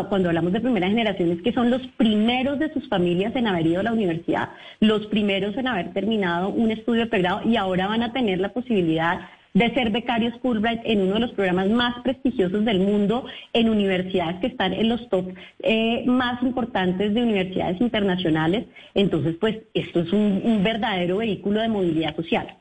cuando 0.08 0.28
hablamos 0.28 0.52
de 0.52 0.60
primera 0.60 0.88
generación 0.88 1.30
es 1.30 1.42
que 1.42 1.52
son 1.52 1.70
los 1.70 1.82
primeros 1.96 2.58
de 2.58 2.72
sus 2.72 2.88
familias 2.88 3.34
en 3.36 3.46
haber 3.46 3.66
ido 3.66 3.80
a 3.80 3.84
la 3.84 3.92
universidad, 3.92 4.50
los 4.80 5.06
primeros 5.06 5.56
en 5.56 5.68
haber 5.68 5.92
terminado 5.92 6.48
un 6.48 6.70
estudio 6.70 7.02
de 7.02 7.06
pregrado 7.06 7.42
y 7.48 7.56
ahora 7.56 7.86
van 7.86 8.02
a 8.02 8.12
tener 8.12 8.40
la 8.40 8.52
posibilidad 8.52 9.20
de 9.54 9.72
ser 9.72 9.90
becarios 9.90 10.34
Fulbright 10.42 10.80
en 10.84 11.00
uno 11.00 11.14
de 11.14 11.20
los 11.20 11.32
programas 11.32 11.70
más 11.70 12.02
prestigiosos 12.02 12.64
del 12.66 12.80
mundo, 12.80 13.24
en 13.54 13.70
universidades 13.70 14.38
que 14.40 14.48
están 14.48 14.74
en 14.74 14.90
los 14.90 15.08
top 15.08 15.32
eh, 15.60 16.04
más 16.04 16.42
importantes 16.42 17.14
de 17.14 17.22
universidades 17.22 17.80
internacionales. 17.80 18.66
Entonces, 18.92 19.36
pues 19.40 19.56
esto 19.72 20.00
es 20.00 20.12
un 20.12 20.60
verdadero 20.62 21.18
vehículo 21.18 21.60
de 21.60 21.68
movilidad 21.68 22.14
social. 22.14 22.54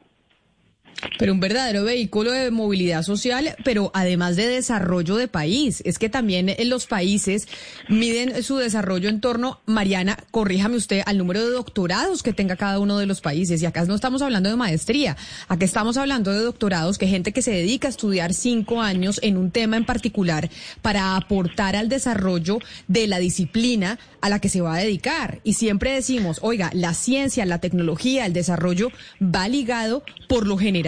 Pero 1.20 1.34
un 1.34 1.40
verdadero 1.40 1.84
vehículo 1.84 2.32
de 2.32 2.52
movilidad 2.52 3.04
social, 3.04 3.56
pero 3.64 3.92
además 3.94 4.36
de 4.36 4.48
desarrollo 4.48 5.16
de 5.16 5.28
país. 5.28 5.82
Es 5.86 6.00
que 6.00 6.10
también 6.10 6.50
en 6.50 6.70
los 6.70 6.88
países 6.88 7.48
miden 7.90 8.44
su 8.44 8.58
desarrollo 8.58 9.10
en 9.10 9.22
torno, 9.22 9.60
Mariana, 9.66 10.18
corríjame 10.32 10.78
usted, 10.78 11.02
al 11.06 11.18
número 11.18 11.44
de 11.44 11.52
doctorados 11.52 12.24
que 12.24 12.34
tenga 12.34 12.56
cada 12.56 12.80
uno 12.80 12.98
de 12.98 13.06
los 13.06 13.22
países. 13.22 13.62
Y 13.62 13.66
acá 13.66 13.86
no 13.86 13.96
estamos 13.96 14.22
hablando 14.22 14.50
de 14.50 14.56
maestría, 14.56 15.18
acá 15.48 15.66
estamos 15.66 15.98
hablando 15.98 16.32
de 16.32 16.40
doctorados, 16.40 16.98
que 16.98 17.08
gente 17.08 17.34
que 17.34 17.42
se 17.42 17.52
dedica 17.52 17.88
a 17.88 17.92
estudiar 17.92 18.34
cinco 18.34 18.82
años 18.82 19.20
en 19.22 19.38
un 19.38 19.52
tema 19.52 19.78
en 19.78 19.86
particular 19.86 20.50
para 20.82 21.16
aportar 21.16 21.76
al 21.76 21.90
desarrollo 21.90 22.60
de 22.88 23.08
la 23.08 23.20
disciplina 23.20 24.00
a 24.22 24.30
la 24.30 24.40
que 24.40 24.50
se 24.50 24.62
va 24.62 24.76
a 24.76 24.80
dedicar. 24.80 25.40
Y 25.44 25.54
siempre 25.54 25.94
decimos, 25.94 26.40
oiga, 26.42 26.72
la 26.74 26.94
ciencia, 26.94 27.46
la 27.46 27.60
tecnología, 27.60 28.26
el 28.26 28.34
desarrollo 28.34 28.92
va 29.22 29.48
ligado 29.48 30.04
por 30.28 30.48
lo 30.48 30.58
general 30.58 30.85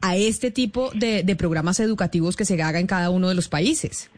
a 0.00 0.16
este 0.16 0.50
tipo 0.50 0.90
de, 0.94 1.36
programas 1.36 1.80
educativos 1.80 2.36
que 2.36 2.44
se 2.44 2.60
haga 2.62 2.80
en 2.80 2.86
cada 2.86 3.10
uno 3.10 3.28
de 3.28 3.34
los 3.34 3.48
países. 3.48 4.10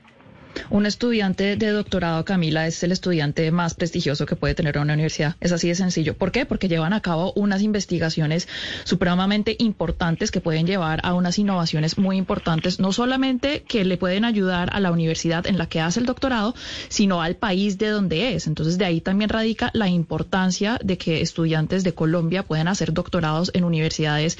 Un 0.71 0.87
estudiante 0.87 1.57
de 1.57 1.71
doctorado, 1.71 2.25
Camila, 2.25 2.67
es 2.67 2.83
el 2.83 2.93
estudiante 2.93 3.51
más 3.51 3.75
prestigioso 3.75 4.27
que 4.27 4.37
puede 4.37 4.55
tener 4.55 4.79
una 4.79 4.95
universidad. 4.95 5.37
Es 5.41 5.53
así 5.53 5.69
de 5.69 5.75
sencillo. 5.75 6.15
¿Por 6.15 6.33
qué? 6.33 6.47
Porque 6.47 6.69
llevan 6.69 6.93
a 6.93 7.01
cabo 7.01 7.33
unas 7.37 7.63
investigaciones 7.63 8.49
supremamente 8.85 9.57
importantes 9.59 10.31
que 10.31 10.41
pueden 10.41 10.67
llevar 10.67 11.01
a 11.03 11.15
unas 11.15 11.39
innovaciones 11.39 11.99
muy 11.99 12.17
importantes, 12.17 12.81
no 12.81 12.93
solamente 12.93 13.63
que 13.63 13.85
le 13.85 13.97
pueden 13.97 14.25
ayudar 14.25 14.71
a 14.73 14.81
la 14.81 14.93
universidad 14.93 15.47
en 15.47 15.59
la 15.59 15.67
que 15.67 15.81
hace 15.81 16.01
el 16.01 16.07
doctorado, 16.07 16.55
sino 16.89 17.23
al 17.23 17.37
país 17.37 17.79
de 17.79 17.89
donde 17.89 18.35
es. 18.35 18.47
Entonces, 18.47 18.79
de 18.79 18.85
ahí 18.85 19.01
también 19.01 19.31
radica 19.31 19.71
la 19.75 19.89
importancia 19.89 20.79
de 20.83 20.99
que 20.99 21.21
estudiantes 21.21 21.85
de 21.85 21.95
Colombia 21.95 22.43
puedan 22.43 22.69
hacer 22.69 22.93
doctorados 22.93 23.51
en 23.55 23.65
universidades, 23.65 24.39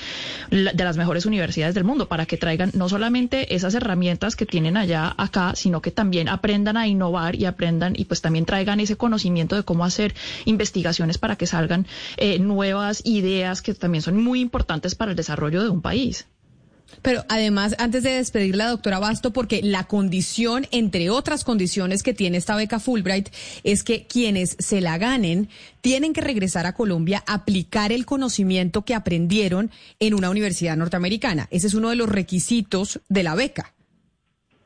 de 0.51 0.85
las 0.85 0.97
mejores 0.97 1.27
universidades 1.27 1.75
del 1.75 1.85
mundo, 1.85 2.09
para 2.09 2.27
que 2.27 2.37
traigan 2.37 2.71
no 2.75 2.89
solamente 2.89 3.55
esas 3.55 3.75
herramientas 3.75 4.37
que 4.37 4.47
tienen 4.47 4.77
allá 4.77 5.15
acá, 5.17 5.53
sino 5.55 5.81
que 5.81 5.91
también 5.91 6.02
aprendan 6.29 6.77
a 6.77 6.87
innovar 6.87 7.35
y 7.35 7.45
aprendan 7.45 7.95
y 7.97 8.05
pues 8.05 8.21
también 8.21 8.45
traigan 8.45 8.81
ese 8.81 8.97
conocimiento 8.97 9.57
de 9.57 9.63
cómo 9.63 9.85
hacer 9.85 10.15
investigaciones 10.45 11.19
para 11.19 11.37
que 11.37 11.47
salgan 11.47 11.87
eh, 12.17 12.39
nuevas 12.39 13.03
ideas 13.05 13.63
que 13.63 13.75
también 13.75 14.03
son 14.03 14.23
muy 14.23 14.41
importantes 14.41 14.95
para 14.95 15.11
el 15.11 15.17
desarrollo 15.17 15.63
de 15.63 15.69
un 15.69 15.83
país. 15.83 16.27
Pero 17.01 17.25
además, 17.29 17.75
antes 17.79 18.03
de 18.03 18.11
despedir 18.11 18.55
la 18.57 18.69
doctora 18.69 18.99
Basto, 18.99 19.33
porque 19.33 19.63
la 19.63 19.85
condición, 19.85 20.67
entre 20.71 21.09
otras 21.09 21.45
condiciones 21.45 22.03
que 22.03 22.13
tiene 22.13 22.37
esta 22.37 22.57
beca 22.57 22.81
Fulbright, 22.81 23.31
es 23.65 23.83
que 23.83 24.07
quienes 24.07 24.57
se 24.59 24.81
la 24.81 24.99
ganen 24.99 25.49
tienen 25.81 26.13
que 26.13 26.21
regresar 26.21 26.67
a 26.67 26.75
Colombia 26.75 27.25
a 27.27 27.35
aplicar 27.35 27.93
el 27.93 28.05
conocimiento 28.05 28.85
que 28.85 28.95
aprendieron 28.95 29.71
en 30.01 30.15
una 30.15 30.31
universidad 30.31 30.77
norteamericana. 30.77 31.49
Ese 31.51 31.69
es 31.69 31.75
uno 31.75 31.89
de 31.91 31.97
los 31.97 32.09
requisitos 32.09 33.01
de 33.09 33.23
la 33.23 33.35
beca. 33.35 33.73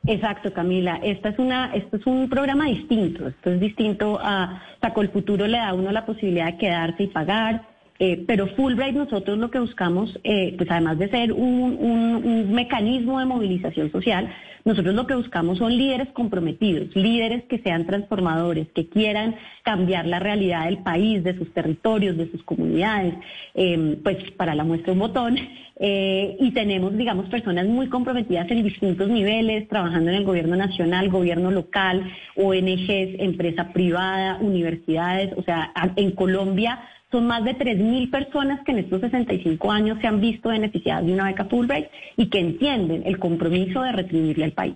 Exacto, 0.07 0.53
Camila. 0.53 1.01
Esta 1.03 1.31
es 1.31 1.39
una, 1.39 1.75
esto 1.75 1.97
es 1.97 2.07
un 2.07 2.29
programa 2.29 2.67
distinto. 2.67 3.27
Esto 3.27 3.51
es 3.51 3.61
distinto 3.61 4.19
a, 4.23 4.63
o 4.95 5.03
el 5.03 5.09
futuro 5.09 5.47
le 5.47 5.59
da 5.59 5.69
a 5.69 5.75
uno 5.75 5.91
la 5.91 6.07
posibilidad 6.07 6.47
de 6.47 6.59
quedarse 6.59 7.03
y 7.03 7.07
pagar 7.09 7.75
eh, 7.99 8.25
pero 8.26 8.47
Fulbright 8.49 8.95
nosotros 8.95 9.38
lo 9.38 9.50
que 9.50 9.59
buscamos, 9.59 10.19
eh, 10.23 10.55
pues 10.57 10.71
además 10.71 10.99
de 10.99 11.09
ser 11.09 11.33
un, 11.33 12.53
mecanismo 12.53 13.19
de 13.19 13.26
movilización 13.26 13.91
social, 13.91 14.33
nosotros 14.65 14.95
lo 14.95 15.07
que 15.07 15.15
buscamos 15.15 15.59
son 15.59 15.76
líderes 15.76 16.09
comprometidos, 16.09 16.95
líderes 16.97 17.45
que 17.45 17.59
sean 17.59 17.87
transformadores, 17.87 18.67
que 18.75 18.88
quieran 18.88 19.37
cambiar 19.62 20.07
la 20.07 20.19
realidad 20.19 20.65
del 20.65 20.79
país, 20.79 21.23
de 21.23 21.37
sus 21.37 21.53
territorios, 21.53 22.17
de 22.17 22.31
sus 22.31 22.43
comunidades. 22.43 23.15
Eh, 23.55 23.99
pues 24.03 24.31
para 24.33 24.55
la 24.55 24.65
muestra 24.65 24.93
un 24.93 24.99
botón. 24.99 25.38
y 25.79 26.50
tenemos, 26.53 26.97
digamos, 26.97 27.29
personas 27.29 27.67
muy 27.67 27.88
comprometidas 27.88 28.50
en 28.50 28.62
distintos 28.62 29.11
niveles, 29.11 29.69
trabajando 29.69 30.11
en 30.11 30.17
el 30.17 30.25
gobierno 30.25 30.57
nacional, 30.57 31.11
gobierno 31.11 31.50
local, 31.50 32.11
ONGs, 32.35 33.21
empresa 33.21 33.73
privada, 33.75 34.38
universidades. 34.41 35.35
O 35.37 35.43
sea, 35.43 35.73
en 35.97 36.12
Colombia 36.12 36.81
son 37.17 37.27
más 37.27 37.43
de 37.45 37.57
3.000 37.57 38.11
personas 38.11 38.61
que 38.63 38.73
en 38.73 38.79
estos 38.81 39.01
65 39.01 39.73
años 39.73 39.99
se 40.03 40.07
han 40.07 40.21
visto 40.21 40.51
beneficiadas 40.51 41.07
de 41.07 41.15
una 41.15 41.25
beca 41.25 41.47
Fulbright 41.47 41.87
y 42.19 42.29
que 42.29 42.41
entienden 42.41 43.05
el 43.07 43.19
compromiso 43.19 43.81
de 43.81 43.93
retribuirle 43.93 44.45
al 44.45 44.53
país. 44.53 44.75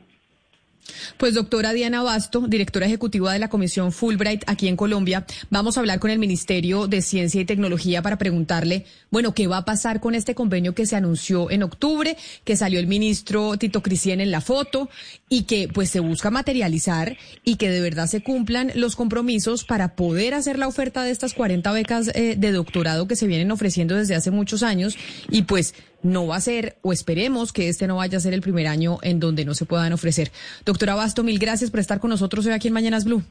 Pues 1.16 1.34
doctora 1.34 1.72
Diana 1.72 2.02
Basto, 2.02 2.46
directora 2.48 2.86
ejecutiva 2.86 3.32
de 3.32 3.38
la 3.38 3.48
Comisión 3.48 3.92
Fulbright 3.92 4.44
aquí 4.46 4.68
en 4.68 4.76
Colombia, 4.76 5.26
vamos 5.50 5.76
a 5.76 5.80
hablar 5.80 5.98
con 5.98 6.10
el 6.10 6.18
Ministerio 6.18 6.86
de 6.86 7.02
Ciencia 7.02 7.40
y 7.40 7.44
Tecnología 7.44 8.02
para 8.02 8.18
preguntarle, 8.18 8.86
bueno, 9.10 9.34
¿qué 9.34 9.46
va 9.46 9.58
a 9.58 9.64
pasar 9.64 10.00
con 10.00 10.14
este 10.14 10.34
convenio 10.34 10.74
que 10.74 10.86
se 10.86 10.96
anunció 10.96 11.50
en 11.50 11.62
octubre, 11.62 12.16
que 12.44 12.56
salió 12.56 12.80
el 12.80 12.86
ministro 12.86 13.56
Tito 13.56 13.82
Crisien 13.82 14.20
en 14.20 14.30
la 14.30 14.40
foto 14.40 14.88
y 15.28 15.44
que 15.44 15.68
pues 15.68 15.90
se 15.90 16.00
busca 16.00 16.30
materializar 16.30 17.16
y 17.44 17.56
que 17.56 17.70
de 17.70 17.80
verdad 17.80 18.06
se 18.06 18.22
cumplan 18.22 18.72
los 18.74 18.96
compromisos 18.96 19.64
para 19.64 19.94
poder 19.94 20.34
hacer 20.34 20.58
la 20.58 20.68
oferta 20.68 21.04
de 21.04 21.10
estas 21.10 21.34
40 21.34 21.70
becas 21.72 22.10
eh, 22.14 22.36
de 22.36 22.52
doctorado 22.52 23.06
que 23.06 23.16
se 23.16 23.26
vienen 23.26 23.50
ofreciendo 23.50 23.96
desde 23.96 24.14
hace 24.14 24.30
muchos 24.30 24.62
años 24.62 24.96
y 25.30 25.42
pues 25.42 25.74
no 26.02 26.26
va 26.26 26.36
a 26.36 26.40
ser, 26.40 26.76
o 26.82 26.92
esperemos 26.92 27.52
que 27.52 27.68
este 27.68 27.86
no 27.86 27.96
vaya 27.96 28.18
a 28.18 28.20
ser 28.20 28.34
el 28.34 28.40
primer 28.40 28.66
año 28.66 28.98
en 29.02 29.20
donde 29.20 29.44
no 29.44 29.54
se 29.54 29.66
puedan 29.66 29.92
ofrecer. 29.92 30.30
Doctora 30.64 30.94
Basto, 30.94 31.22
mil 31.22 31.38
gracias 31.38 31.70
por 31.70 31.80
estar 31.80 32.00
con 32.00 32.10
nosotros 32.10 32.46
hoy 32.46 32.52
aquí 32.52 32.68
en 32.68 32.74
Mañanas 32.74 33.04
Blue. 33.04 33.22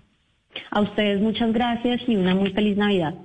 A 0.71 0.81
ustedes 0.81 1.21
muchas 1.21 1.53
gracias 1.53 2.01
y 2.07 2.15
una 2.15 2.35
muy 2.35 2.51
feliz 2.51 2.77
Navidad. 2.77 3.15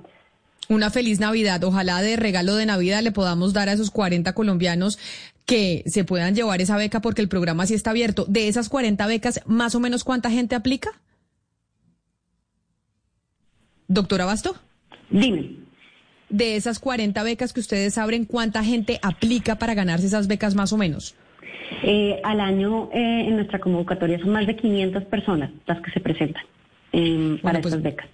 Una 0.67 0.89
feliz 0.89 1.19
Navidad. 1.19 1.63
Ojalá 1.63 2.01
de 2.01 2.15
regalo 2.15 2.55
de 2.55 2.65
Navidad 2.65 3.01
le 3.03 3.11
podamos 3.11 3.53
dar 3.53 3.69
a 3.69 3.73
esos 3.73 3.91
40 3.91 4.33
colombianos 4.33 4.97
que 5.45 5.83
se 5.85 6.03
puedan 6.03 6.33
llevar 6.33 6.61
esa 6.61 6.77
beca 6.77 7.01
porque 7.01 7.21
el 7.21 7.29
programa 7.29 7.67
sí 7.67 7.75
está 7.75 7.91
abierto. 7.91 8.25
De 8.27 8.47
esas 8.47 8.69
40 8.69 9.05
becas, 9.05 9.41
¿más 9.45 9.75
o 9.75 9.79
menos 9.79 10.03
cuánta 10.03 10.31
gente 10.31 10.55
aplica? 10.55 10.89
Doctora 13.87 14.25
Basto. 14.25 14.55
Dime 15.11 15.64
de 16.29 16.55
esas 16.55 16.79
40 16.79 17.21
becas 17.23 17.53
que 17.53 17.59
ustedes 17.59 17.97
abren, 17.97 18.25
¿cuánta 18.25 18.63
gente 18.63 18.99
aplica 19.01 19.55
para 19.55 19.73
ganarse 19.73 20.07
esas 20.07 20.27
becas 20.27 20.55
más 20.55 20.73
o 20.73 20.77
menos? 20.77 21.15
Eh, 21.83 22.19
al 22.23 22.39
año 22.39 22.89
eh, 22.93 23.25
en 23.27 23.35
nuestra 23.35 23.59
convocatoria 23.59 24.19
son 24.19 24.31
más 24.31 24.47
de 24.47 24.55
500 24.55 25.03
personas 25.05 25.51
las 25.65 25.81
que 25.81 25.91
se 25.91 25.99
presentan 25.99 26.43
em, 26.91 27.37
para 27.39 27.61
pues, 27.61 27.73
estas 27.73 27.83
becas. 27.83 28.07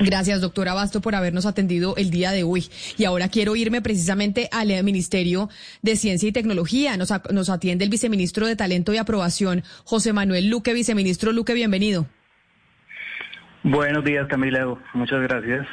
Gracias, 0.00 0.40
doctora 0.40 0.74
Basto, 0.74 1.00
por 1.00 1.14
habernos 1.14 1.46
atendido 1.46 1.96
el 1.96 2.10
día 2.10 2.30
de 2.30 2.44
hoy. 2.44 2.66
Y 2.96 3.04
ahora 3.04 3.28
quiero 3.28 3.56
irme 3.56 3.80
precisamente 3.80 4.48
al 4.52 4.70
eh, 4.70 4.82
Ministerio 4.82 5.48
de 5.82 5.96
Ciencia 5.96 6.28
y 6.28 6.32
Tecnología. 6.32 6.96
Nos, 6.96 7.12
nos 7.32 7.50
atiende 7.50 7.84
el 7.84 7.90
viceministro 7.90 8.46
de 8.46 8.54
Talento 8.54 8.92
y 8.92 8.98
Aprobación, 8.98 9.62
José 9.84 10.12
Manuel 10.12 10.48
Luque. 10.48 10.74
Viceministro 10.74 11.32
Luque, 11.32 11.54
bienvenido. 11.54 12.06
Buenos 13.62 14.04
días, 14.04 14.26
Camila. 14.28 14.78
Muchas 14.94 15.20
gracias. 15.22 15.66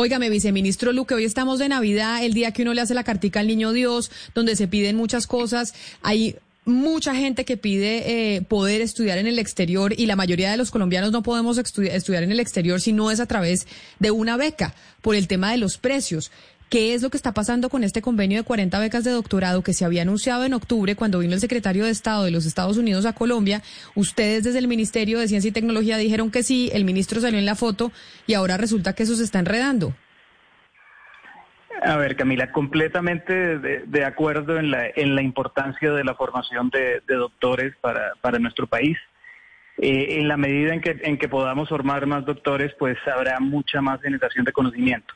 Óigame, 0.00 0.30
viceministro 0.30 0.92
Luque, 0.92 1.14
hoy 1.14 1.24
estamos 1.24 1.58
de 1.58 1.68
Navidad, 1.68 2.22
el 2.22 2.32
día 2.32 2.52
que 2.52 2.62
uno 2.62 2.72
le 2.72 2.80
hace 2.80 2.94
la 2.94 3.02
cartica 3.02 3.40
al 3.40 3.48
niño 3.48 3.72
Dios, 3.72 4.12
donde 4.32 4.54
se 4.54 4.68
piden 4.68 4.94
muchas 4.94 5.26
cosas. 5.26 5.74
Hay 6.02 6.36
mucha 6.64 7.16
gente 7.16 7.44
que 7.44 7.56
pide 7.56 8.36
eh, 8.36 8.42
poder 8.42 8.80
estudiar 8.80 9.18
en 9.18 9.26
el 9.26 9.40
exterior 9.40 9.92
y 9.98 10.06
la 10.06 10.14
mayoría 10.14 10.52
de 10.52 10.56
los 10.56 10.70
colombianos 10.70 11.10
no 11.10 11.24
podemos 11.24 11.58
estudiar 11.58 12.22
en 12.22 12.30
el 12.30 12.38
exterior 12.38 12.80
si 12.80 12.92
no 12.92 13.10
es 13.10 13.18
a 13.18 13.26
través 13.26 13.66
de 13.98 14.12
una 14.12 14.36
beca 14.36 14.72
por 15.02 15.16
el 15.16 15.26
tema 15.26 15.50
de 15.50 15.56
los 15.56 15.78
precios. 15.78 16.30
¿Qué 16.68 16.92
es 16.92 17.02
lo 17.02 17.08
que 17.08 17.16
está 17.16 17.32
pasando 17.32 17.70
con 17.70 17.82
este 17.82 18.02
convenio 18.02 18.36
de 18.38 18.44
40 18.44 18.78
becas 18.78 19.02
de 19.02 19.10
doctorado 19.10 19.62
que 19.62 19.72
se 19.72 19.86
había 19.86 20.02
anunciado 20.02 20.44
en 20.44 20.52
octubre 20.52 20.96
cuando 20.96 21.20
vino 21.20 21.32
el 21.32 21.40
secretario 21.40 21.86
de 21.86 21.90
Estado 21.90 22.24
de 22.24 22.30
los 22.30 22.44
Estados 22.44 22.76
Unidos 22.76 23.06
a 23.06 23.14
Colombia? 23.14 23.62
Ustedes 23.94 24.44
desde 24.44 24.58
el 24.58 24.68
Ministerio 24.68 25.18
de 25.18 25.28
Ciencia 25.28 25.48
y 25.48 25.52
Tecnología 25.52 25.96
dijeron 25.96 26.30
que 26.30 26.42
sí, 26.42 26.70
el 26.74 26.84
ministro 26.84 27.22
salió 27.22 27.38
en 27.38 27.46
la 27.46 27.54
foto 27.54 27.90
y 28.26 28.34
ahora 28.34 28.58
resulta 28.58 28.92
que 28.92 29.04
eso 29.04 29.16
se 29.16 29.24
está 29.24 29.38
enredando. 29.38 29.94
A 31.82 31.96
ver, 31.96 32.16
Camila, 32.16 32.52
completamente 32.52 33.58
de, 33.58 34.04
acuerdo 34.04 34.58
en 34.58 34.70
la, 34.70 34.88
en 34.94 35.14
la 35.14 35.22
importancia 35.22 35.92
de 35.92 36.04
la 36.04 36.14
formación 36.16 36.68
de, 36.68 37.00
doctores 37.06 37.74
para, 37.80 38.12
para 38.20 38.38
nuestro 38.38 38.66
país. 38.66 38.98
Eh, 39.78 40.18
en 40.18 40.28
la 40.28 40.36
medida 40.36 40.74
en 40.74 40.82
que, 40.82 41.00
en 41.02 41.16
que 41.16 41.28
podamos 41.28 41.70
formar 41.70 42.04
más 42.04 42.26
doctores, 42.26 42.74
pues 42.78 42.98
habrá 43.06 43.40
mucha 43.40 43.80
más 43.80 44.02
generación 44.02 44.44
de 44.44 44.52
conocimiento. 44.52 45.14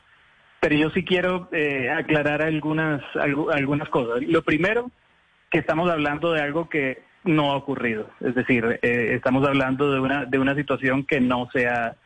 Pero 0.63 0.77
yo 0.77 0.89
sí 0.91 1.03
quiero 1.03 1.49
eh, 1.51 1.89
aclarar 1.89 2.41
algunas, 2.41 3.01
algunas 3.17 3.89
cosas. 3.89 4.23
Lo 4.25 4.43
primero, 4.43 4.89
que 5.51 5.59
estamos 5.59 5.91
hablando 5.91 6.31
de 6.31 6.39
algo 6.39 6.69
que 6.69 7.01
no 7.25 7.51
ha 7.51 7.57
ocurrido. 7.57 8.09
Es 8.21 8.33
decir, 8.33 8.79
eh, 8.81 9.09
estamos 9.13 9.45
hablando 9.45 9.91
de 9.91 9.99
una, 9.99 10.23
de 10.23 10.39
una 10.39 10.55
situación 10.55 11.03
que 11.03 11.19
no 11.19 11.49
se 11.51 11.67
ha, 11.67 11.97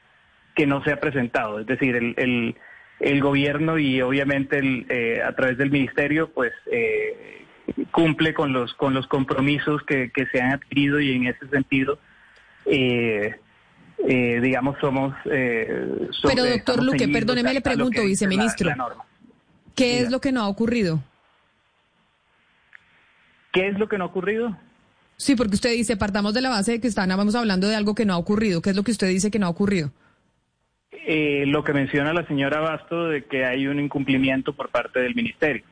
que 0.56 0.66
no 0.66 0.84
se 0.84 0.92
ha 0.92 1.00
presentado. 1.00 1.60
Es 1.60 1.68
decir, 1.68 1.96
el, 1.96 2.16
el, 2.18 2.56
el 3.00 3.22
gobierno 3.22 3.78
y 3.78 4.02
obviamente 4.02 4.58
el, 4.58 4.88
eh, 4.90 5.22
a 5.24 5.36
través 5.36 5.60
del 5.60 5.70
ministerio, 5.70 6.32
pues 6.34 6.52
cumple 7.92 8.34
con 8.34 8.54
los, 8.54 8.74
con 8.74 8.96
los 8.96 9.06
compromisos 9.06 9.84
que, 9.84 10.10
que 10.10 10.26
se 10.32 10.42
han 10.42 10.54
adquirido 10.54 11.00
y 11.00 11.12
en 11.12 11.28
ese 11.28 11.48
sentido, 11.50 12.00
eh, 12.66 13.36
eh, 14.00 14.40
digamos, 14.42 14.78
somos... 14.80 15.14
Eh, 15.26 16.08
Pero 16.24 16.46
doctor 16.46 16.84
Luque, 16.84 17.08
perdóneme, 17.08 17.54
le 17.54 17.62
pregunto, 17.62 18.04
viceministro, 18.04 18.72
¿qué 19.76 20.02
es 20.02 20.12
lo 20.12 20.22
que 20.22 20.32
no 20.32 20.42
ha 20.42 20.48
ocurrido? 20.48 21.04
¿Qué 23.52 23.68
es 23.68 23.80
lo 23.80 23.88
que 23.88 23.98
no 23.98 24.04
ha 24.04 24.08
ocurrido? 24.08 24.58
Sí, 25.16 25.36
porque 25.36 25.56
usted 25.56 25.72
dice, 25.72 25.98
partamos 25.98 26.34
de 26.34 26.42
la 26.42 26.50
base 26.50 26.74
de 26.74 26.82
que 26.82 26.88
estábamos 26.88 27.34
hablando 27.34 27.68
de 27.68 27.76
algo 27.76 27.96
que 27.96 28.06
no 28.06 28.14
ha 28.14 28.18
ocurrido. 28.18 28.62
¿Qué 28.62 28.70
es 28.70 28.76
lo 28.76 28.84
que 28.84 28.92
usted 28.92 29.08
dice 29.08 29.32
que 29.32 29.40
no 29.40 29.48
ha 29.48 29.50
ocurrido? 29.50 29.92
Eh, 30.92 31.46
lo 31.48 31.64
que 31.64 31.74
menciona 31.74 32.14
la 32.14 32.28
señora 32.28 32.60
Basto 32.60 33.08
de 33.08 33.26
que 33.26 33.46
hay 33.46 33.68
un 33.68 33.80
incumplimiento 33.80 34.54
por 34.54 34.70
parte 34.70 35.00
del 35.00 35.16
ministerio. 35.16 35.64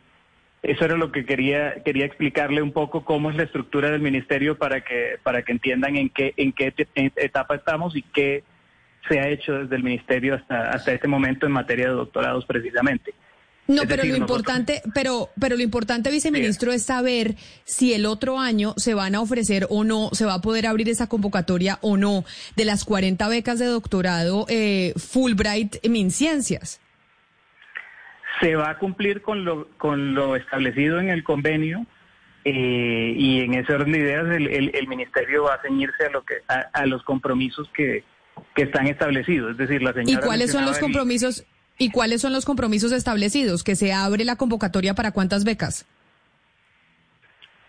Eso 0.65 0.84
era 0.84 0.98
lo 0.98 1.12
que 1.12 1.25
quería 1.25 1.84
quería 1.84 2.05
explicarle 2.05 2.62
un 2.62 2.72
poco 2.72 3.05
cómo 3.05 3.29
es 3.29 3.36
la 3.36 3.43
estructura 3.43 3.91
del 3.91 4.01
ministerio 4.01 4.57
para 4.57 4.81
que 4.81 5.19
para 5.22 5.43
que 5.43 5.51
entiendan 5.51 5.95
en 5.95 6.10
qué 6.10 6.34
en 6.38 6.53
qué 6.53 6.74
etapa 7.15 7.55
estamos 7.55 7.95
y 7.95 8.01
qué 8.01 8.43
se 9.07 9.19
ha 9.19 9.27
hecho 9.27 9.53
desde 9.53 9.75
el 9.75 9.84
ministerio 9.84 10.34
hasta 10.34 10.72
hasta 10.72 10.91
este 10.91 11.07
momento 11.07 11.45
en 11.45 11.51
materia 11.51 11.86
de 11.89 11.93
doctorados 11.93 12.45
precisamente. 12.45 13.13
No, 13.67 13.84
pero 13.88 14.03
lo 14.03 14.15
importante, 14.15 14.84
pero, 14.93 15.31
pero 15.39 15.55
lo 15.55 15.63
importante, 15.63 16.12
viceministro, 16.12 16.72
es 16.72 16.84
saber 16.84 17.36
si 17.63 17.93
el 17.93 18.05
otro 18.05 18.39
año 18.39 18.75
se 18.77 18.93
van 18.93 19.15
a 19.15 19.22
ofrecer 19.22 19.65
o 19.72 19.84
no, 19.84 20.12
se 20.13 20.25
va 20.25 20.36
a 20.36 20.41
poder 20.41 20.67
abrir 20.67 20.88
esa 20.88 21.07
convocatoria 21.07 21.79
o 21.81 21.98
no 21.98 22.25
de 22.55 22.65
las 22.65 22.86
40 22.86 23.27
becas 23.27 23.57
de 23.57 23.65
doctorado 23.65 24.45
eh, 24.50 24.93
Fulbright 24.98 25.77
MinCiencias. 25.88 26.79
Se 28.42 28.56
va 28.56 28.70
a 28.70 28.77
cumplir 28.77 29.22
con 29.22 29.46
lo, 29.46 29.68
con 29.77 30.13
lo 30.13 30.36
establecido 30.36 31.00
en 31.00 31.10
el 31.10 31.24
convenio 31.24 31.86
eh, 32.44 33.13
y 33.18 33.42
en 33.42 33.54
ese 33.56 33.74
orden 33.74 33.92
de 33.92 34.00
ideas 34.00 34.25
el, 34.36 34.88
ministerio 34.88 35.44
va 35.44 35.56
a 35.56 35.62
ceñirse 35.62 36.06
a 36.06 36.10
lo 36.10 36.24
que 36.24 36.36
a, 36.48 36.86
los 36.86 37.04
compromisos 37.04 37.70
que, 37.74 38.04
que, 38.54 38.63
están 38.63 38.88
establecidos. 38.88 39.51
Es 39.51 39.58
decir, 39.58 39.82
la 39.82 39.94
señora 39.94 40.22
¿Y 40.22 40.25
cuáles 40.25 40.51
son 40.51 40.65
los 40.65 40.77
compromisos? 40.77 41.46
¿Y 41.77 41.92
cuáles 41.92 42.22
son 42.22 42.34
los 42.34 42.46
compromisos 42.46 42.92
establecidos? 42.92 43.63
¿Que 43.63 43.75
se 43.75 43.94
abre 43.94 44.24
la 44.24 44.36
convocatoria 44.36 44.94
para 44.94 45.12
cuántas 45.12 45.44
becas? 45.44 45.86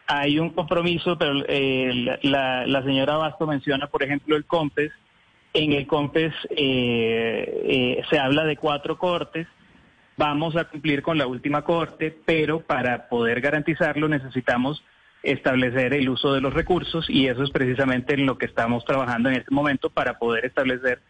Hay 0.08 0.38
un 0.38 0.50
compromiso, 0.50 1.18
pero 1.18 1.44
eh, 1.48 2.18
la, 2.22 2.82
señora 2.84 3.16
Basto 3.16 3.46
menciona, 3.46 3.88
por 3.88 4.04
ejemplo, 4.04 4.36
el 4.36 4.44
COMPES. 4.44 4.92
En 5.52 5.72
el 5.72 5.86
COMPES 5.86 6.32
eh, 6.50 7.62
eh, 7.64 8.02
se 8.08 8.18
habla 8.18 8.44
de 8.44 8.56
cuatro 8.56 8.98
cortes. 8.98 9.48
Vamos 10.16 10.56
a 10.56 10.64
cumplir 10.64 11.02
con 11.02 11.18
la 11.18 11.26
última 11.26 11.62
corte, 11.62 12.16
pero 12.24 12.60
para 12.60 13.08
poder 13.08 13.40
garantizarlo 13.40 14.08
necesitamos 14.08 14.82
establecer 15.22 15.92
el 15.92 16.08
uso 16.08 16.32
de 16.32 16.40
los 16.40 16.54
recursos 16.54 17.06
y 17.08 17.26
eso 17.26 17.42
es 17.42 17.50
precisamente 17.50 18.14
en 18.14 18.26
lo 18.26 18.38
que 18.38 18.46
estamos 18.46 18.84
trabajando 18.84 19.28
en 19.28 19.36
este 19.36 19.52
momento 19.52 19.90
para 19.90 20.18
poder 20.18 20.46
establecer 20.46 21.00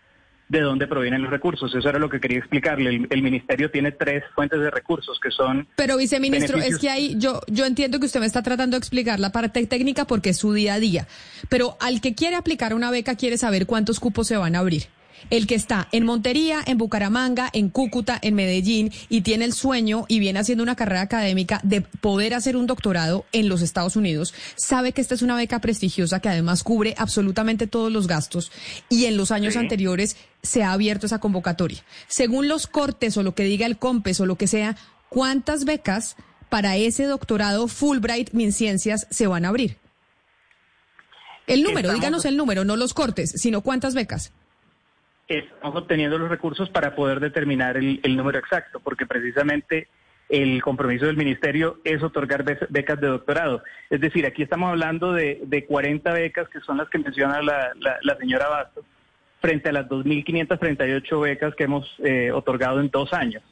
de 0.49 0.61
dónde 0.61 0.87
provienen 0.87 1.23
los 1.23 1.31
recursos. 1.31 1.75
Eso 1.75 1.89
era 1.89 1.99
lo 1.99 2.09
que 2.09 2.21
quería 2.21 2.39
explicarle. 2.39 3.07
El, 3.11 3.23
ministerio 3.23 3.71
tiene 3.71 3.93
tres 3.93 4.25
fuentes 4.35 4.61
de 4.61 4.71
recursos 4.71 5.19
que 5.21 5.31
son. 5.31 5.67
Pero 5.77 5.97
viceministro, 5.97 6.59
es 6.59 6.79
que 6.79 6.89
ahí 6.89 7.17
yo 7.19 7.41
yo 7.49 7.65
entiendo 7.65 7.99
que 7.99 8.07
usted 8.07 8.21
me 8.21 8.27
está 8.27 8.43
tratando 8.43 8.77
de 8.77 8.79
explicar 8.79 9.19
la 9.19 9.33
parte 9.33 9.67
técnica 9.67 10.05
porque 10.05 10.31
es 10.31 10.39
su 10.39 10.53
día 10.53 10.75
a 10.75 10.81
día. 10.81 11.07
Pero 11.49 11.77
al 11.81 12.01
que 12.01 12.15
quiere 12.15 12.37
aplicar 12.37 12.75
una 12.75 12.91
beca 12.91 13.17
quiere 13.17 13.39
saber 13.39 13.67
cuántos 13.67 13.99
cupos 14.01 14.29
se 14.29 14.37
van 14.37 14.55
a 14.55 14.61
abrir 14.61 14.85
el 15.31 15.47
que 15.47 15.55
está 15.55 15.89
en 15.93 16.05
Montería, 16.05 16.63
en 16.67 16.79
Bucaramanga, 16.79 17.51
en 17.53 17.69
Cúcuta, 17.69 18.19
en 18.21 18.35
Medellín 18.35 18.93
y 19.09 19.23
tiene 19.23 19.45
el 19.45 19.53
sueño 19.53 20.05
y 20.09 20.19
viene 20.19 20.39
haciendo 20.39 20.63
una 20.63 20.77
carrera 20.77 21.03
académica 21.03 21.61
de 21.63 21.81
poder 21.81 22.35
hacer 22.35 22.57
un 22.57 22.67
doctorado 22.67 23.25
en 23.33 23.49
los 23.49 23.63
Estados 23.63 23.97
Unidos, 23.97 24.35
sabe 24.57 24.93
que 24.93 25.01
esta 25.01 25.15
es 25.15 25.23
una 25.23 25.37
beca 25.37 25.61
prestigiosa 25.61 26.21
que 26.21 26.29
además 26.29 26.63
cubre 26.63 26.95
absolutamente 26.99 27.67
todos 27.67 27.93
los 27.93 28.07
gastos 28.07 28.53
y 28.89 29.07
en 29.07 29.17
los 29.17 29.31
años 29.31 29.57
anteriores 29.57 30.17
se 30.43 30.63
ha 30.63 30.73
abierto 30.73 31.07
esa 31.07 31.19
convocatoria. 31.19 31.85
Según 32.09 32.49
los 32.49 32.67
cortes 32.67 33.17
o 33.17 33.23
lo 33.23 33.35
que 33.35 33.45
diga 33.45 33.67
el 33.67 33.79
COMPES 33.79 34.21
o 34.21 34.27
lo 34.27 34.37
que 34.37 34.47
sea, 34.47 34.77
¿cuántas 35.09 35.65
becas 35.65 36.17
para 36.49 36.77
ese 36.77 37.05
doctorado 37.05 37.69
Fulbright 37.69 38.33
MinCiencias 38.33 39.07
se 39.11 39.27
van 39.27 39.45
a 39.45 39.49
abrir? 39.49 39.79
El 41.47 41.63
número, 41.63 41.93
díganos 41.93 42.25
el 42.25 42.37
número, 42.37 42.65
no 42.65 42.77
los 42.77 42.93
cortes, 42.93 43.33
sino 43.37 43.61
cuántas 43.61 43.95
becas 43.95 44.33
estamos 45.29 45.77
obteniendo 45.77 46.19
los 46.19 46.29
recursos 46.29 46.71
para 46.71 46.95
poder 46.95 47.21
determinar 47.21 47.77
el, 47.77 48.17
número 48.17 48.39
exacto, 48.39 48.81
porque 48.81 49.07
precisamente 49.07 49.89
el 50.29 50.63
compromiso 50.63 51.07
del 51.07 51.17
ministerio 51.17 51.79
es 51.85 52.03
otorgar 52.03 52.45
becas 52.69 53.01
de 53.01 53.07
doctorado. 53.07 53.63
Es 53.91 54.01
decir, 54.01 54.27
aquí 54.27 54.43
estamos 54.43 54.71
hablando 54.71 55.13
de, 55.13 55.41
de 55.45 55.65
40 55.65 56.13
becas 56.13 56.49
que 56.49 56.61
son 56.61 56.79
las 56.79 56.89
que 56.89 56.99
menciona 56.99 57.43
la, 57.43 57.73
la, 58.03 58.17
señora 58.17 58.49
Bastos, 58.49 58.85
frente 59.41 59.69
a 59.69 59.73
las 59.73 59.89
2.538 59.89 61.21
becas 61.21 61.55
que 61.55 61.65
hemos 61.65 61.89
eh, 62.05 62.33
otorgado 62.33 62.81
en 62.81 62.91
dos 62.91 63.13
años. 63.13 63.43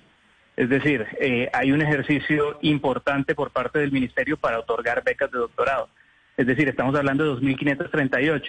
Es 0.56 0.68
decir, 0.68 1.04
eh, 1.20 1.48
hay 1.52 1.72
un 1.72 1.82
ejercicio 1.82 2.58
importante 2.62 3.34
por 3.34 3.50
parte 3.50 3.80
del 3.80 3.90
ministerio 3.90 4.36
para 4.36 4.60
otorgar 4.60 5.02
becas 5.02 5.30
de 5.30 5.38
doctorado. 5.38 5.88
Es 6.36 6.46
decir, 6.46 6.68
estamos 6.68 6.94
hablando 6.96 7.24
de 7.24 7.40
2.538. 7.40 8.42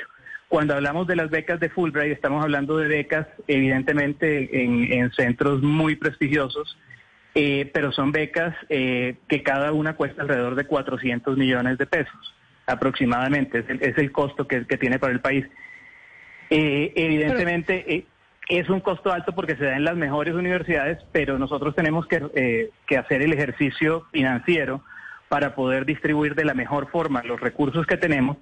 Cuando 0.48 0.76
hablamos 0.76 1.08
de 1.08 1.16
las 1.16 1.30
becas 1.30 1.60
de 1.60 1.70
Fulbright, 1.70 2.14
estamos 2.14 2.44
hablando 2.44 2.78
de 2.78 2.88
becas 2.88 3.28
evidentemente 3.48 4.64
en, 4.64 5.12
centros 5.12 5.62
muy 5.64 5.96
prestigiosos, 5.96 6.78
eh, 7.34 7.70
pero 7.74 7.92
son 7.92 8.12
becas 8.12 8.56
eh, 8.70 9.16
que 9.28 9.42
cada 9.42 9.74
una 9.74 9.96
cuesta 9.96 10.22
alrededor 10.22 10.56
de 10.56 10.66
400 10.66 11.36
millones 11.36 11.78
de 11.78 11.88
pesos 11.88 12.36
aproximadamente, 12.68 13.64
es 13.80 13.98
el, 13.98 14.12
costo 14.12 14.48
que, 14.48 14.62
tiene 14.62 14.98
para 14.98 15.14
el 15.14 15.20
país. 15.20 15.46
Eh, 16.50 16.94
evidentemente 16.96 18.06
es 18.48 18.70
un 18.70 18.80
costo 18.80 19.12
alto 19.12 19.34
porque 19.34 19.56
se 19.56 19.66
da 19.66 19.76
en 19.76 19.84
las 19.84 19.96
mejores 19.96 20.34
universidades, 20.34 21.00
pero 21.12 21.38
nosotros 21.38 21.76
tenemos 21.76 22.08
que, 22.08 22.72
que 22.88 22.98
hacer 22.98 23.22
el 23.22 23.34
ejercicio 23.34 24.06
financiero 24.12 24.84
para 25.28 25.54
poder 25.54 25.86
distribuir 25.86 26.34
de 26.34 26.46
la 26.46 26.54
mejor 26.56 26.90
forma 26.90 27.24
los 27.24 27.40
recursos 27.40 27.86
que 27.86 27.98
tenemos 27.98 28.38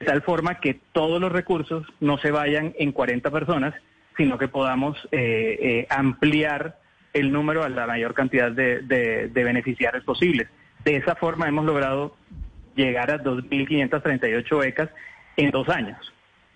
de 0.00 0.06
tal 0.06 0.22
forma 0.22 0.60
que 0.60 0.80
todos 0.92 1.20
los 1.20 1.30
recursos 1.30 1.86
no 2.00 2.16
se 2.18 2.30
vayan 2.30 2.74
en 2.78 2.90
40 2.90 3.30
personas, 3.30 3.74
sino 4.16 4.38
que 4.38 4.48
podamos 4.48 4.96
eh, 5.12 5.58
eh, 5.60 5.86
ampliar 5.90 6.78
el 7.12 7.30
número 7.30 7.62
a 7.62 7.68
la 7.68 7.86
mayor 7.86 8.14
cantidad 8.14 8.50
de, 8.50 9.30
beneficiarios 9.32 10.02
posibles. 10.04 10.48
De 10.84 10.96
esa 10.96 11.14
forma 11.16 11.48
hemos 11.48 11.66
logrado 11.66 12.16
llegar 12.74 13.10
a 13.10 13.22
2.538 13.22 14.58
becas 14.58 14.88
en 15.36 15.50
dos 15.50 15.68
años. 15.68 15.98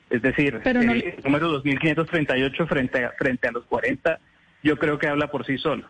Es 0.09 0.23
decir, 0.23 0.61
el, 0.65 1.15
número 1.23 1.63
2.538 1.63 2.67
frente 2.67 3.09
frente 3.19 3.49
a 3.49 3.53
los 3.53 3.65
40 3.67 4.21
yo 4.63 4.79
creo 4.79 4.99
que 4.99 5.09
habla 5.09 5.31
por 5.31 5.45
sí 5.45 5.59
solo. 5.59 5.87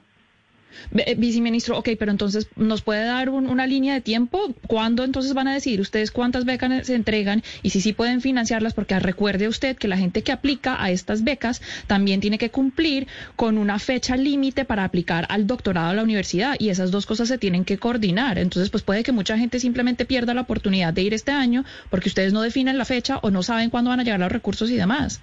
Eh, 0.96 1.14
viceministro, 1.16 1.78
ok, 1.78 1.90
pero 1.98 2.10
entonces, 2.10 2.48
¿nos 2.56 2.82
puede 2.82 3.04
dar 3.04 3.30
una 3.30 3.66
línea 3.66 3.94
de 3.94 4.00
tiempo? 4.00 4.54
¿Cuándo 4.66 5.04
entonces 5.04 5.34
van 5.34 5.48
a 5.48 5.54
decidir 5.54 5.80
ustedes 5.80 6.10
cuántas 6.10 6.44
becas 6.44 6.86
se 6.86 6.94
entregan 6.94 7.42
y 7.62 7.70
si 7.70 7.80
sí 7.80 7.92
pueden 7.92 8.20
financiarlas? 8.20 8.74
Porque 8.74 8.98
recuerde 8.98 9.48
usted 9.48 9.76
que 9.76 9.88
la 9.88 9.96
gente 9.96 10.22
que 10.22 10.32
aplica 10.32 10.82
a 10.82 10.90
estas 10.90 11.24
becas 11.24 11.62
también 11.86 12.20
tiene 12.20 12.38
que 12.38 12.50
cumplir 12.50 13.06
con 13.36 13.58
una 13.58 13.78
fecha 13.78 14.16
límite 14.16 14.64
para 14.64 14.84
aplicar 14.84 15.26
al 15.28 15.46
doctorado 15.46 15.90
a 15.90 15.94
la 15.94 16.02
universidad 16.02 16.56
y 16.58 16.68
esas 16.68 16.90
dos 16.90 17.06
cosas 17.06 17.28
se 17.28 17.38
tienen 17.38 17.64
que 17.64 17.78
coordinar. 17.78 18.38
Entonces, 18.38 18.70
pues 18.70 18.82
puede 18.82 19.02
que 19.02 19.12
mucha 19.12 19.38
gente 19.38 19.60
simplemente 19.60 20.04
pierda 20.04 20.34
la 20.34 20.42
oportunidad 20.42 20.92
de 20.92 21.02
ir 21.02 21.14
este 21.14 21.32
año 21.32 21.64
porque 21.90 22.08
ustedes 22.08 22.32
no 22.32 22.42
definen 22.42 22.78
la 22.78 22.84
fecha 22.84 23.18
o 23.18 23.30
no 23.30 23.42
saben 23.42 23.70
cuándo 23.70 23.90
van 23.90 24.00
a 24.00 24.04
llegar 24.04 24.20
los 24.20 24.32
recursos 24.32 24.70
y 24.70 24.76
demás. 24.76 25.20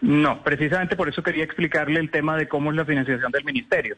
No, 0.00 0.44
precisamente 0.44 0.94
por 0.94 1.08
eso 1.08 1.22
quería 1.22 1.44
explicarle 1.44 1.98
el 1.98 2.10
tema 2.10 2.36
de 2.36 2.46
cómo 2.46 2.70
es 2.70 2.76
la 2.76 2.84
financiación 2.84 3.32
del 3.32 3.44
ministerio 3.44 3.96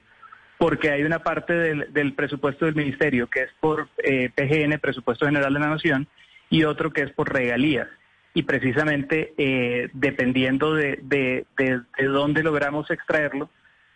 porque 0.60 0.90
hay 0.90 1.04
una 1.04 1.20
parte 1.20 1.54
del, 1.54 2.12
presupuesto 2.12 2.66
del 2.66 2.74
ministerio 2.74 3.30
que 3.30 3.44
es 3.44 3.50
por 3.60 3.88
eh, 3.96 4.28
PGN, 4.28 4.78
Presupuesto 4.78 5.24
General 5.24 5.54
de 5.54 5.58
la 5.58 5.68
Nación, 5.70 6.06
y 6.50 6.64
otro 6.64 6.92
que 6.92 7.00
es 7.00 7.10
por 7.12 7.32
regalías. 7.32 7.88
Y 8.34 8.42
precisamente 8.42 9.32
eh, 9.38 9.88
dependiendo 9.94 10.74
de, 10.74 10.98
de, 11.02 12.06
dónde 12.06 12.42
logramos 12.42 12.90
extraerlo, 12.90 13.48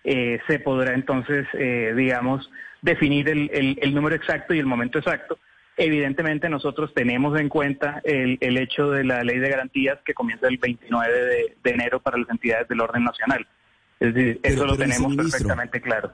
eh, 0.05 0.41
se 0.47 0.59
podrá 0.59 0.95
entonces, 0.95 1.47
digamos, 1.53 2.51
definir 2.81 3.29
el, 3.29 3.95
número 3.95 4.17
exacto 4.17 4.55
y 4.55 4.59
el 4.59 4.65
momento 4.65 4.99
exacto. 4.99 5.39
Evidentemente 5.77 6.49
nosotros 6.49 6.95
tenemos 6.95 7.39
en 7.39 7.51
cuenta 7.51 8.01
el, 8.05 8.39
hecho 8.57 8.91
de 8.91 9.05
la 9.05 9.23
ley 9.23 9.39
de 9.39 9.51
garantías 9.51 9.99
que 10.03 10.15
comienza 10.15 10.49
el 10.49 10.57
29 10.57 11.55
de, 11.63 11.71
enero 11.71 12.01
para 12.01 12.17
las 12.17 12.31
entidades 12.31 12.69
del 12.69 12.81
orden 12.81 13.05
nacional. 13.05 13.47
Es 14.01 14.15
decir, 14.15 14.41
eso 14.43 14.65
lo 14.65 14.79
tenemos 14.79 15.15
perfectamente 15.15 15.83
claro. 15.83 16.11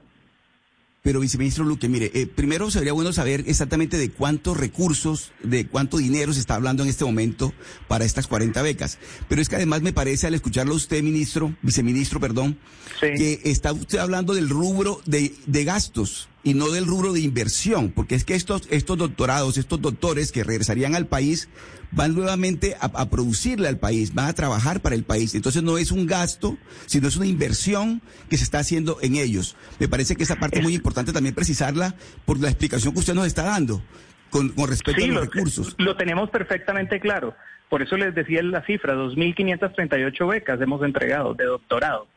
Pero, 1.03 1.21
viceministro 1.21 1.65
Luque, 1.65 1.89
mire, 1.89 2.11
eh, 2.15 2.27
primero 2.27 2.71
sería 2.71 2.93
bueno 2.93 3.13
saber 3.13 3.45
exactamente 3.47 3.99
de 3.99 4.11
cuántos 4.11 4.57
recursos, 4.57 5.33
de 5.43 5.67
cuánto 5.67 5.99
dinero 5.99 6.33
se 6.33 6.41
está 6.41 6.55
hablando 6.55 6.83
en 6.83 6.89
este 6.89 7.05
momento 7.05 7.53
para 7.89 8.05
estas 8.05 8.27
40 8.27 8.61
becas. 8.63 8.99
Pero 9.29 9.43
es 9.43 9.49
que 9.49 9.57
además 9.57 9.83
me 9.83 9.93
parece, 9.93 10.27
al 10.27 10.35
escucharlo 10.35 10.75
usted, 10.75 11.03
ministro, 11.03 11.55
viceministro, 11.63 12.21
perdón, 12.21 12.59
que 13.01 13.41
está 13.45 13.73
usted 13.73 13.99
hablando 13.99 14.35
del 14.35 14.49
rubro 14.49 15.01
de, 15.07 15.35
de 15.47 15.65
gastos 15.65 16.30
y 16.43 16.55
no 16.55 16.71
del 16.71 16.87
rubro 16.87 17.13
de 17.13 17.21
inversión, 17.21 17.91
porque 17.91 18.15
es 18.15 18.25
que 18.25 18.35
estos, 18.35 18.67
estos 18.71 18.97
doctorados, 18.97 19.59
estos 19.59 19.81
doctores 19.81 20.33
que 20.33 20.43
regresarían 20.43 20.95
al 20.95 21.07
país, 21.07 21.49
van 21.93 22.15
nuevamente 22.15 22.77
a, 22.81 23.11
producirle 23.11 23.69
al 23.69 23.79
país, 23.79 24.15
van 24.15 24.27
a 24.27 24.33
trabajar 24.33 24.81
para 24.81 24.95
el 24.95 25.05
país. 25.05 25.35
Entonces 25.35 25.63
no 25.63 25.77
es 25.77 25.91
un 25.91 26.07
gasto, 26.07 26.57
sino 26.87 27.09
es 27.09 27.17
una 27.17 27.27
inversión 27.27 28.01
que 28.29 28.37
se 28.37 28.45
está 28.45 28.61
haciendo 28.61 28.99
en 29.03 29.17
ellos. 29.17 29.57
Me 29.79 29.89
parece 29.89 30.17
que 30.17 30.23
esa 30.23 30.37
parte 30.37 30.59
es 30.59 30.65
muy 30.65 30.75
importante 30.75 31.13
también 31.13 31.35
precisarla 31.35 31.95
por 32.25 32.41
la 32.41 32.49
explicación 32.49 32.95
que 32.95 33.01
usted 33.01 33.15
nos 33.15 33.27
está 33.27 33.43
dando 33.43 33.83
con, 34.31 34.53
respecto 34.69 35.05
a 35.05 35.09
los 35.09 35.21
recursos. 35.21 35.75
Lo 35.79 35.97
tenemos 35.97 36.31
perfectamente 36.31 37.01
claro. 37.01 37.35
Por 37.69 37.83
eso 37.83 37.97
les 37.97 38.15
decía 38.15 38.43
la 38.43 38.65
cifra, 38.65 38.95
2.538 38.95 40.29
becas 40.29 40.61
hemos 40.61 40.83
entregado 40.83 41.35
de 41.35 41.45
doctorado, 41.45 42.09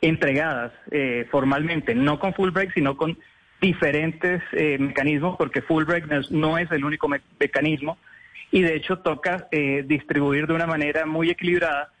entregadas 0.00 0.72
eh, 0.90 1.26
formalmente, 1.30 1.94
no 1.94 2.20
con 2.20 2.34
Fulbright, 2.34 2.72
sino 2.72 2.96
con 2.96 3.18
diferentes 3.60 4.42
eh, 4.52 4.76
mecanismos, 4.78 5.36
porque 5.36 5.62
Fulbright 5.62 6.06
no 6.30 6.58
es 6.58 6.70
el 6.70 6.84
único 6.84 7.08
mecanismo, 7.08 7.98
y 8.50 8.62
de 8.62 8.76
hecho 8.76 8.98
toca 8.98 9.48
eh, 9.50 9.84
distribuir 9.86 10.46
de 10.46 10.54
una 10.54 10.66
manera 10.66 11.06
muy 11.06 11.30
equilibrada, 11.30 11.92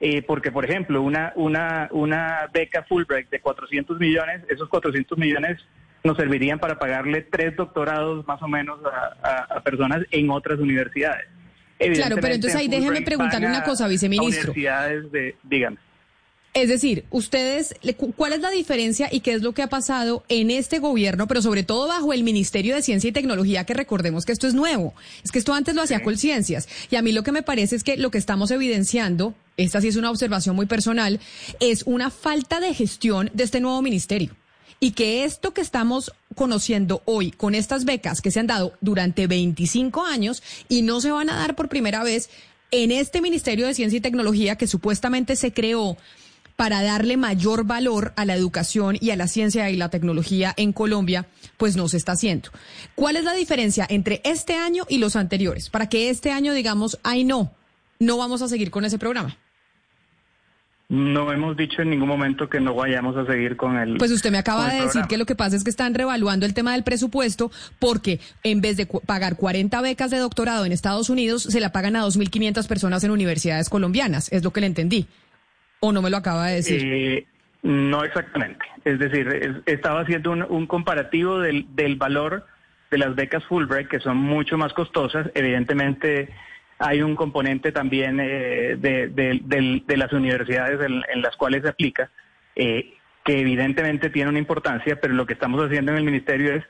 eh, 0.00 0.22
porque 0.22 0.50
por 0.50 0.64
ejemplo, 0.64 1.02
una, 1.02 1.32
una, 1.36 1.88
una 1.92 2.50
beca 2.52 2.82
Fulbright 2.84 3.30
de 3.30 3.40
400 3.40 3.98
millones, 3.98 4.42
esos 4.48 4.68
400 4.68 5.16
millones 5.18 5.64
nos 6.04 6.16
servirían 6.16 6.58
para 6.58 6.78
pagarle 6.78 7.22
tres 7.22 7.56
doctorados 7.56 8.26
más 8.26 8.42
o 8.42 8.48
menos 8.48 8.80
a, 9.22 9.60
personas 9.60 10.02
en 10.10 10.30
otras 10.30 10.58
universidades. 10.58 11.26
Claro, 11.78 12.16
pero 12.20 12.34
entonces 12.34 12.58
ahí 12.58 12.68
déjeme 12.68 13.02
preguntarle 13.02 13.46
una 13.48 13.62
cosa, 13.62 13.86
viceministro. 13.88 14.52
Universidades 14.52 15.10
de, 15.12 15.36
díganme. 15.42 15.78
Es 16.54 16.68
decir, 16.68 17.06
ustedes, 17.10 17.74
¿cuál 18.14 18.34
es 18.34 18.40
la 18.40 18.50
diferencia 18.50 19.08
y 19.10 19.20
qué 19.20 19.32
es 19.32 19.40
lo 19.40 19.52
que 19.52 19.62
ha 19.62 19.68
pasado 19.68 20.22
en 20.28 20.50
este 20.50 20.80
gobierno, 20.80 21.26
pero 21.26 21.40
sobre 21.40 21.62
todo 21.62 21.88
bajo 21.88 22.12
el 22.12 22.24
Ministerio 22.24 22.74
de 22.74 22.82
Ciencia 22.82 23.08
y 23.08 23.12
Tecnología, 23.12 23.64
que 23.64 23.72
recordemos 23.72 24.26
que 24.26 24.32
esto 24.32 24.46
es 24.46 24.52
nuevo? 24.52 24.92
Es 25.24 25.32
que 25.32 25.38
esto 25.38 25.54
antes 25.54 25.74
lo 25.74 25.80
hacía 25.80 26.02
Colciencias. 26.02 26.68
Y 26.90 26.96
a 26.96 27.02
mí 27.02 27.12
lo 27.12 27.22
que 27.22 27.32
me 27.32 27.42
parece 27.42 27.76
es 27.76 27.84
que 27.84 27.96
lo 27.96 28.10
que 28.10 28.18
estamos 28.18 28.50
evidenciando, 28.50 29.34
esta 29.56 29.80
sí 29.80 29.88
es 29.88 29.96
una 29.96 30.10
observación 30.10 30.54
muy 30.54 30.66
personal, 30.66 31.20
es 31.58 31.84
una 31.86 32.10
falta 32.10 32.60
de 32.60 32.74
gestión 32.74 33.30
de 33.32 33.44
este 33.44 33.60
nuevo 33.60 33.80
ministerio. 33.80 34.36
Y 34.78 34.90
que 34.90 35.24
esto 35.24 35.54
que 35.54 35.62
estamos 35.62 36.12
conociendo 36.34 37.00
hoy 37.06 37.30
con 37.30 37.54
estas 37.54 37.86
becas 37.86 38.20
que 38.20 38.30
se 38.30 38.40
han 38.40 38.46
dado 38.46 38.74
durante 38.82 39.26
25 39.26 40.04
años 40.04 40.42
y 40.68 40.82
no 40.82 41.00
se 41.00 41.12
van 41.12 41.30
a 41.30 41.36
dar 41.36 41.54
por 41.56 41.70
primera 41.70 42.04
vez 42.04 42.28
en 42.72 42.90
este 42.90 43.22
Ministerio 43.22 43.66
de 43.66 43.74
Ciencia 43.74 43.98
y 43.98 44.00
Tecnología 44.00 44.56
que 44.56 44.66
supuestamente 44.66 45.36
se 45.36 45.52
creó 45.52 45.96
para 46.56 46.82
darle 46.82 47.16
mayor 47.16 47.64
valor 47.64 48.12
a 48.16 48.24
la 48.24 48.34
educación 48.34 48.96
y 49.00 49.10
a 49.10 49.16
la 49.16 49.28
ciencia 49.28 49.70
y 49.70 49.76
la 49.76 49.88
tecnología 49.88 50.54
en 50.56 50.72
Colombia, 50.72 51.26
pues 51.56 51.76
no 51.76 51.88
se 51.88 51.96
está 51.96 52.12
haciendo. 52.12 52.50
¿Cuál 52.94 53.16
es 53.16 53.24
la 53.24 53.34
diferencia 53.34 53.86
entre 53.88 54.20
este 54.24 54.54
año 54.54 54.84
y 54.88 54.98
los 54.98 55.16
anteriores? 55.16 55.70
Para 55.70 55.88
que 55.88 56.10
este 56.10 56.30
año 56.30 56.54
digamos, 56.54 56.98
ay 57.02 57.24
no, 57.24 57.52
no 57.98 58.16
vamos 58.16 58.42
a 58.42 58.48
seguir 58.48 58.70
con 58.70 58.84
ese 58.84 58.98
programa. 58.98 59.36
No 60.92 61.32
hemos 61.32 61.56
dicho 61.56 61.80
en 61.80 61.88
ningún 61.88 62.06
momento 62.06 62.50
que 62.50 62.60
no 62.60 62.74
vayamos 62.74 63.16
a 63.16 63.24
seguir 63.24 63.56
con 63.56 63.78
el. 63.78 63.96
Pues 63.96 64.10
usted 64.10 64.30
me 64.30 64.36
acaba 64.36 64.68
de 64.68 64.82
decir 64.82 65.06
que 65.08 65.16
lo 65.16 65.24
que 65.24 65.34
pasa 65.34 65.56
es 65.56 65.64
que 65.64 65.70
están 65.70 65.94
revaluando 65.94 66.44
el 66.44 66.52
tema 66.52 66.72
del 66.72 66.82
presupuesto 66.82 67.50
porque 67.78 68.20
en 68.42 68.60
vez 68.60 68.76
de 68.76 68.84
pagar 68.84 69.36
40 69.36 69.80
becas 69.80 70.10
de 70.10 70.18
doctorado 70.18 70.66
en 70.66 70.72
Estados 70.72 71.08
Unidos, 71.08 71.44
se 71.44 71.60
la 71.60 71.72
pagan 71.72 71.96
a 71.96 72.04
2.500 72.04 72.66
personas 72.66 73.04
en 73.04 73.10
universidades 73.10 73.70
colombianas. 73.70 74.30
Es 74.32 74.44
lo 74.44 74.52
que 74.52 74.60
le 74.60 74.66
entendí. 74.66 75.06
¿O 75.84 75.90
no 75.90 76.00
me 76.00 76.10
lo 76.10 76.18
acaba 76.18 76.46
de 76.46 76.54
decir? 76.54 76.80
Eh, 76.84 77.26
no 77.62 78.04
exactamente. 78.04 78.64
Es 78.84 79.00
decir, 79.00 79.64
estaba 79.66 80.02
haciendo 80.02 80.30
un, 80.30 80.66
comparativo 80.68 81.40
del, 81.40 81.96
valor 81.96 82.46
de 82.92 82.98
las 82.98 83.16
becas 83.16 83.44
Fulbright, 83.46 83.88
que 83.88 83.98
son 83.98 84.16
mucho 84.16 84.56
más 84.56 84.72
costosas. 84.74 85.28
Evidentemente 85.34 86.28
hay 86.78 87.02
un 87.02 87.16
componente 87.16 87.72
también 87.72 88.20
eh, 88.20 88.76
de, 88.78 89.96
las 89.96 90.12
universidades 90.12 90.78
en, 90.88 91.20
las 91.20 91.36
cuales 91.36 91.62
se 91.62 91.70
aplica, 91.70 92.12
eh, 92.54 92.94
que 93.24 93.40
evidentemente 93.40 94.08
tiene 94.08 94.30
una 94.30 94.38
importancia, 94.38 95.00
pero 95.00 95.14
lo 95.14 95.26
que 95.26 95.32
estamos 95.32 95.60
haciendo 95.64 95.90
en 95.90 95.98
el 95.98 96.04
ministerio 96.04 96.54
es 96.54 96.64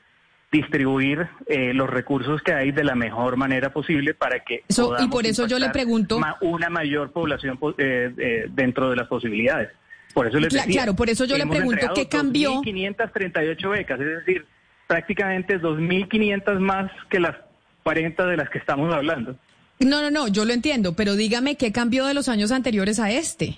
distribuir 0.53 1.27
eh, 1.47 1.73
los 1.73 1.89
recursos 1.89 2.41
que 2.43 2.53
hay 2.53 2.71
de 2.71 2.83
la 2.83 2.93
mejor 2.93 3.37
manera 3.37 3.73
posible 3.73 4.13
para 4.13 4.43
que 4.43 4.63
y 4.99 5.07
por 5.07 5.25
eso 5.25 5.47
yo 5.47 5.57
le 5.57 5.69
pregunto 5.71 6.19
una 6.41 6.69
mayor 6.69 7.11
población 7.11 7.57
eh, 7.79 8.13
eh, 8.17 8.45
dentro 8.51 8.91
de 8.91 8.95
las 8.95 9.07
posibilidades. 9.07 9.69
Por 10.13 10.27
eso 10.27 10.39
les 10.39 10.53
decía, 10.53 10.71
claro, 10.71 10.95
por 10.95 11.09
eso 11.09 11.25
yo 11.25 11.39
le 11.39 11.47
pregunto 11.47 11.87
qué 11.95 12.07
cambió. 12.07 12.61
538 12.61 13.69
becas, 13.69 13.99
es 13.99 14.25
decir, 14.25 14.45
prácticamente 14.85 15.59
2.500 15.59 16.59
más 16.59 16.91
que 17.09 17.19
las 17.19 17.35
40 17.81 18.27
de 18.27 18.37
las 18.37 18.49
que 18.51 18.59
estamos 18.59 18.93
hablando. 18.93 19.35
No, 19.79 20.03
no, 20.03 20.11
no, 20.11 20.27
yo 20.27 20.45
lo 20.45 20.53
entiendo, 20.53 20.93
pero 20.95 21.15
dígame 21.15 21.57
qué 21.57 21.71
cambió 21.71 22.05
de 22.05 22.13
los 22.13 22.29
años 22.29 22.51
anteriores 22.51 22.99
a 22.99 23.09
este. 23.09 23.57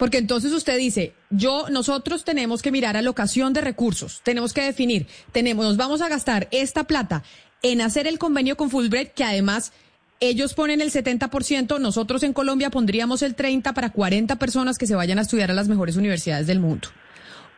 Porque 0.00 0.16
entonces 0.16 0.54
usted 0.54 0.78
dice, 0.78 1.12
yo, 1.28 1.66
nosotros 1.68 2.24
tenemos 2.24 2.62
que 2.62 2.72
mirar 2.72 2.96
alocación 2.96 3.52
de 3.52 3.60
recursos, 3.60 4.22
tenemos 4.24 4.54
que 4.54 4.62
definir, 4.62 5.06
tenemos, 5.30 5.62
nos 5.66 5.76
vamos 5.76 6.00
a 6.00 6.08
gastar 6.08 6.48
esta 6.52 6.84
plata 6.84 7.22
en 7.60 7.82
hacer 7.82 8.06
el 8.06 8.18
convenio 8.18 8.56
con 8.56 8.70
Fulbright, 8.70 9.12
que 9.12 9.24
además 9.24 9.72
ellos 10.18 10.54
ponen 10.54 10.80
el 10.80 10.90
70%, 10.90 11.78
nosotros 11.78 12.22
en 12.22 12.32
Colombia 12.32 12.70
pondríamos 12.70 13.20
el 13.20 13.36
30% 13.36 13.74
para 13.74 13.90
40 13.90 14.36
personas 14.36 14.78
que 14.78 14.86
se 14.86 14.94
vayan 14.94 15.18
a 15.18 15.22
estudiar 15.22 15.50
a 15.50 15.54
las 15.54 15.68
mejores 15.68 15.96
universidades 15.96 16.46
del 16.46 16.60
mundo. 16.60 16.88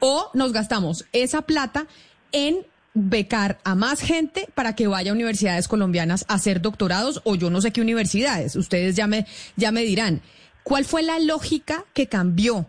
O 0.00 0.28
nos 0.34 0.52
gastamos 0.52 1.04
esa 1.12 1.42
plata 1.42 1.86
en 2.32 2.66
becar 2.92 3.60
a 3.62 3.76
más 3.76 4.00
gente 4.00 4.48
para 4.56 4.74
que 4.74 4.88
vaya 4.88 5.12
a 5.12 5.14
universidades 5.14 5.68
colombianas 5.68 6.24
a 6.26 6.34
hacer 6.34 6.60
doctorados 6.60 7.20
o 7.22 7.36
yo 7.36 7.50
no 7.50 7.60
sé 7.60 7.70
qué 7.70 7.80
universidades. 7.80 8.56
Ustedes 8.56 8.96
ya 8.96 9.06
me, 9.06 9.26
ya 9.54 9.70
me 9.70 9.82
dirán. 9.84 10.22
¿Cuál 10.62 10.84
fue 10.84 11.02
la 11.02 11.18
lógica 11.18 11.84
que 11.92 12.06
cambió 12.06 12.66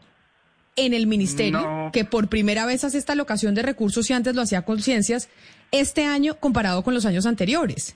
en 0.76 0.94
el 0.94 1.06
ministerio, 1.06 1.92
que 1.94 2.04
por 2.04 2.30
primera 2.30 2.66
vez 2.66 2.84
hace 2.84 2.98
esta 2.98 3.14
alocación 3.14 3.54
de 3.54 3.62
recursos 3.62 4.10
y 4.10 4.14
antes 4.14 4.36
lo 4.36 4.42
hacía 4.42 4.64
con 4.64 4.80
ciencias, 4.80 5.30
este 5.72 6.06
año 6.06 6.36
comparado 6.40 6.84
con 6.84 6.94
los 6.94 7.06
años 7.06 7.26
anteriores? 7.26 7.96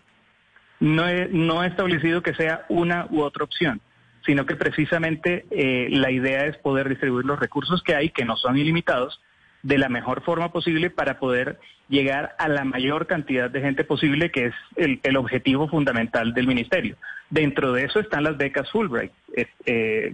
No 0.80 1.08
he, 1.08 1.28
no 1.30 1.64
he 1.64 1.68
establecido 1.68 2.22
que 2.22 2.36
sea 2.36 2.66
una 2.70 3.08
u 3.10 3.22
otra 3.22 3.44
opción, 3.44 3.82
sino 4.26 4.46
que 4.46 4.56
precisamente 4.56 5.46
eh, 5.50 5.88
la 5.90 6.12
idea 6.12 6.46
es 6.46 6.58
poder 6.58 6.88
distribuir 6.90 7.26
los 7.26 7.40
recursos 7.40 7.82
que 7.82 7.96
hay, 7.96 8.10
que 8.10 8.26
no 8.26 8.38
son 8.38 8.58
ilimitados, 8.58 9.20
de 9.64 9.80
la 9.80 9.90
mejor 9.90 10.24
forma 10.24 10.52
posible 10.52 10.92
para 10.92 11.18
poder 11.18 11.60
llegar 11.90 12.36
a 12.38 12.48
la 12.50 12.66
mayor 12.66 13.08
cantidad 13.08 13.50
de 13.50 13.62
gente 13.62 13.84
posible, 13.84 14.32
que 14.32 14.48
es 14.48 14.54
el, 14.76 15.18
objetivo 15.18 15.68
fundamental 15.68 16.34
del 16.34 16.48
ministerio. 16.48 16.96
Dentro 17.30 17.74
de 17.74 17.86
eso 17.86 18.00
están 18.00 18.24
las 18.24 18.38
becas 18.38 18.70
Fulbright. 18.72 19.12
Eh, 19.66 20.14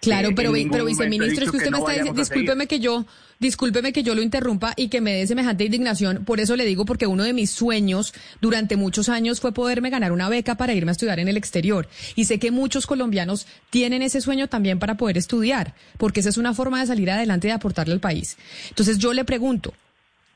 claro, 0.00 0.30
pero, 0.34 0.52
pero 0.70 0.84
viceministro, 0.84 1.44
es 1.44 1.50
que 1.50 1.56
usted 1.56 1.70
me 1.70 1.78
está 1.78 1.92
diciendo, 1.92 2.20
discúlpeme 2.20 2.66
que 2.66 2.80
yo, 2.80 3.06
discúlpeme 3.38 3.92
que 3.92 4.02
yo 4.02 4.14
lo 4.14 4.22
interrumpa 4.22 4.74
y 4.76 4.88
que 4.88 5.00
me 5.00 5.14
dé 5.14 5.26
semejante 5.26 5.64
indignación. 5.64 6.24
Por 6.24 6.40
eso 6.40 6.56
le 6.56 6.64
digo, 6.64 6.84
porque 6.84 7.06
uno 7.06 7.22
de 7.22 7.32
mis 7.32 7.50
sueños 7.50 8.12
durante 8.40 8.76
muchos 8.76 9.08
años 9.08 9.40
fue 9.40 9.52
poderme 9.52 9.90
ganar 9.90 10.12
una 10.12 10.28
beca 10.28 10.56
para 10.56 10.74
irme 10.74 10.90
a 10.90 10.92
estudiar 10.92 11.20
en 11.20 11.28
el 11.28 11.36
exterior. 11.36 11.88
Y 12.16 12.24
sé 12.24 12.38
que 12.38 12.50
muchos 12.50 12.86
colombianos 12.86 13.46
tienen 13.70 14.02
ese 14.02 14.20
sueño 14.20 14.48
también 14.48 14.78
para 14.80 14.96
poder 14.96 15.18
estudiar, 15.18 15.74
porque 15.98 16.20
esa 16.20 16.30
es 16.30 16.36
una 16.36 16.52
forma 16.52 16.80
de 16.80 16.86
salir 16.88 17.10
adelante 17.10 17.46
y 17.46 17.50
de 17.50 17.54
aportarle 17.54 17.94
al 17.94 18.00
país. 18.00 18.36
Entonces 18.70 18.98
yo 18.98 19.12
le 19.12 19.24
pregunto, 19.24 19.72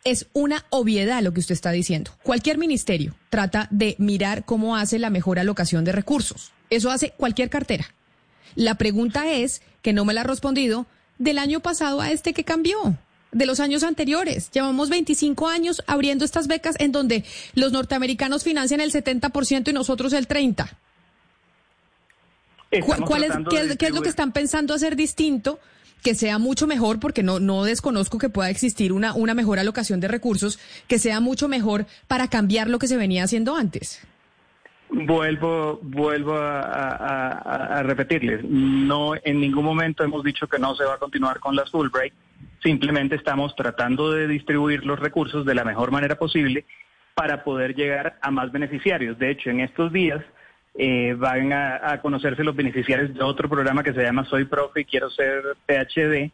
es 0.06 0.28
una 0.32 0.64
obviedad 0.70 1.20
lo 1.20 1.34
que 1.34 1.40
usted 1.40 1.54
está 1.54 1.72
diciendo. 1.72 2.12
Cualquier 2.22 2.58
ministerio 2.58 3.16
trata 3.28 3.66
de 3.72 3.96
mirar 3.98 4.44
cómo 4.44 4.76
hace 4.76 5.00
la 5.00 5.10
mejor 5.10 5.40
alocación 5.40 5.84
de 5.84 5.90
recursos. 5.90 6.52
Eso 6.70 6.92
hace 6.92 7.10
cualquier 7.16 7.50
cartera. 7.50 7.92
La 8.54 8.76
pregunta 8.76 9.28
es, 9.32 9.62
que 9.82 9.92
no 9.92 10.04
me 10.04 10.14
la 10.14 10.20
ha 10.20 10.24
respondido, 10.24 10.86
del 11.18 11.38
año 11.38 11.58
pasado 11.58 12.00
a 12.00 12.12
este 12.12 12.34
que 12.34 12.44
cambió, 12.44 12.96
de 13.32 13.46
los 13.46 13.58
años 13.58 13.82
anteriores. 13.82 14.52
Llevamos 14.52 14.90
25 14.90 15.48
años 15.48 15.82
abriendo 15.88 16.24
estas 16.24 16.46
becas 16.46 16.76
en 16.78 16.92
donde 16.92 17.24
los 17.54 17.72
norteamericanos 17.72 18.44
financian 18.44 18.80
el 18.80 18.92
70% 18.92 19.68
y 19.68 19.72
nosotros 19.72 20.12
el 20.12 20.28
30%. 20.28 20.68
¿Cuál 23.06 23.24
es, 23.24 23.32
qué 23.76 23.86
es 23.86 23.92
lo 23.92 24.02
que 24.02 24.08
están 24.08 24.30
pensando 24.30 24.72
hacer 24.72 24.94
distinto? 24.94 25.58
Que 26.02 26.14
sea 26.14 26.38
mucho 26.38 26.66
mejor, 26.66 27.00
porque 27.00 27.22
no, 27.22 27.40
no 27.40 27.64
desconozco 27.64 28.18
que 28.18 28.28
pueda 28.28 28.50
existir 28.50 28.92
una, 28.92 29.14
una 29.14 29.34
mejor 29.34 29.58
alocación 29.58 30.00
de 30.00 30.08
recursos, 30.08 30.58
que 30.88 30.98
sea 30.98 31.20
mucho 31.20 31.48
mejor 31.48 31.86
para 32.06 32.28
cambiar 32.28 32.68
lo 32.68 32.78
que 32.78 32.86
se 32.86 32.96
venía 32.96 33.24
haciendo 33.24 33.56
antes. 33.56 34.06
Vuelvo, 34.88 35.80
vuelvo 35.82 36.36
a, 36.38 37.82
repetirles, 37.82 38.44
no 38.44 39.14
en 39.16 39.40
ningún 39.40 39.64
momento 39.64 40.04
hemos 40.04 40.22
dicho 40.22 40.46
que 40.46 40.60
no 40.60 40.76
se 40.76 40.84
va 40.84 40.94
a 40.94 40.98
continuar 40.98 41.40
con 41.40 41.56
las 41.56 41.70
Fulbright, 41.70 42.14
simplemente 42.62 43.16
estamos 43.16 43.54
tratando 43.56 44.12
de 44.12 44.28
distribuir 44.28 44.86
los 44.86 44.98
recursos 44.98 45.44
de 45.44 45.54
la 45.56 45.64
mejor 45.64 45.90
manera 45.90 46.16
posible 46.16 46.64
para 47.14 47.42
poder 47.42 47.74
llegar 47.74 48.18
a 48.22 48.30
más 48.30 48.52
beneficiarios. 48.52 49.18
De 49.18 49.30
hecho, 49.30 49.50
en 49.50 49.60
estos 49.60 49.92
días 49.92 50.22
eh, 50.78 51.14
van 51.16 51.52
a, 51.52 52.00
conocerse 52.02 52.44
los 52.44 52.54
beneficiarios 52.54 53.14
de 53.14 53.22
otro 53.22 53.48
programa 53.48 53.82
que 53.82 53.92
se 53.92 54.02
llama 54.02 54.24
Soy 54.24 54.44
Profe 54.44 54.82
y 54.82 54.84
Quiero 54.84 55.08
Ser 55.10 55.42
PhD, 55.66 56.30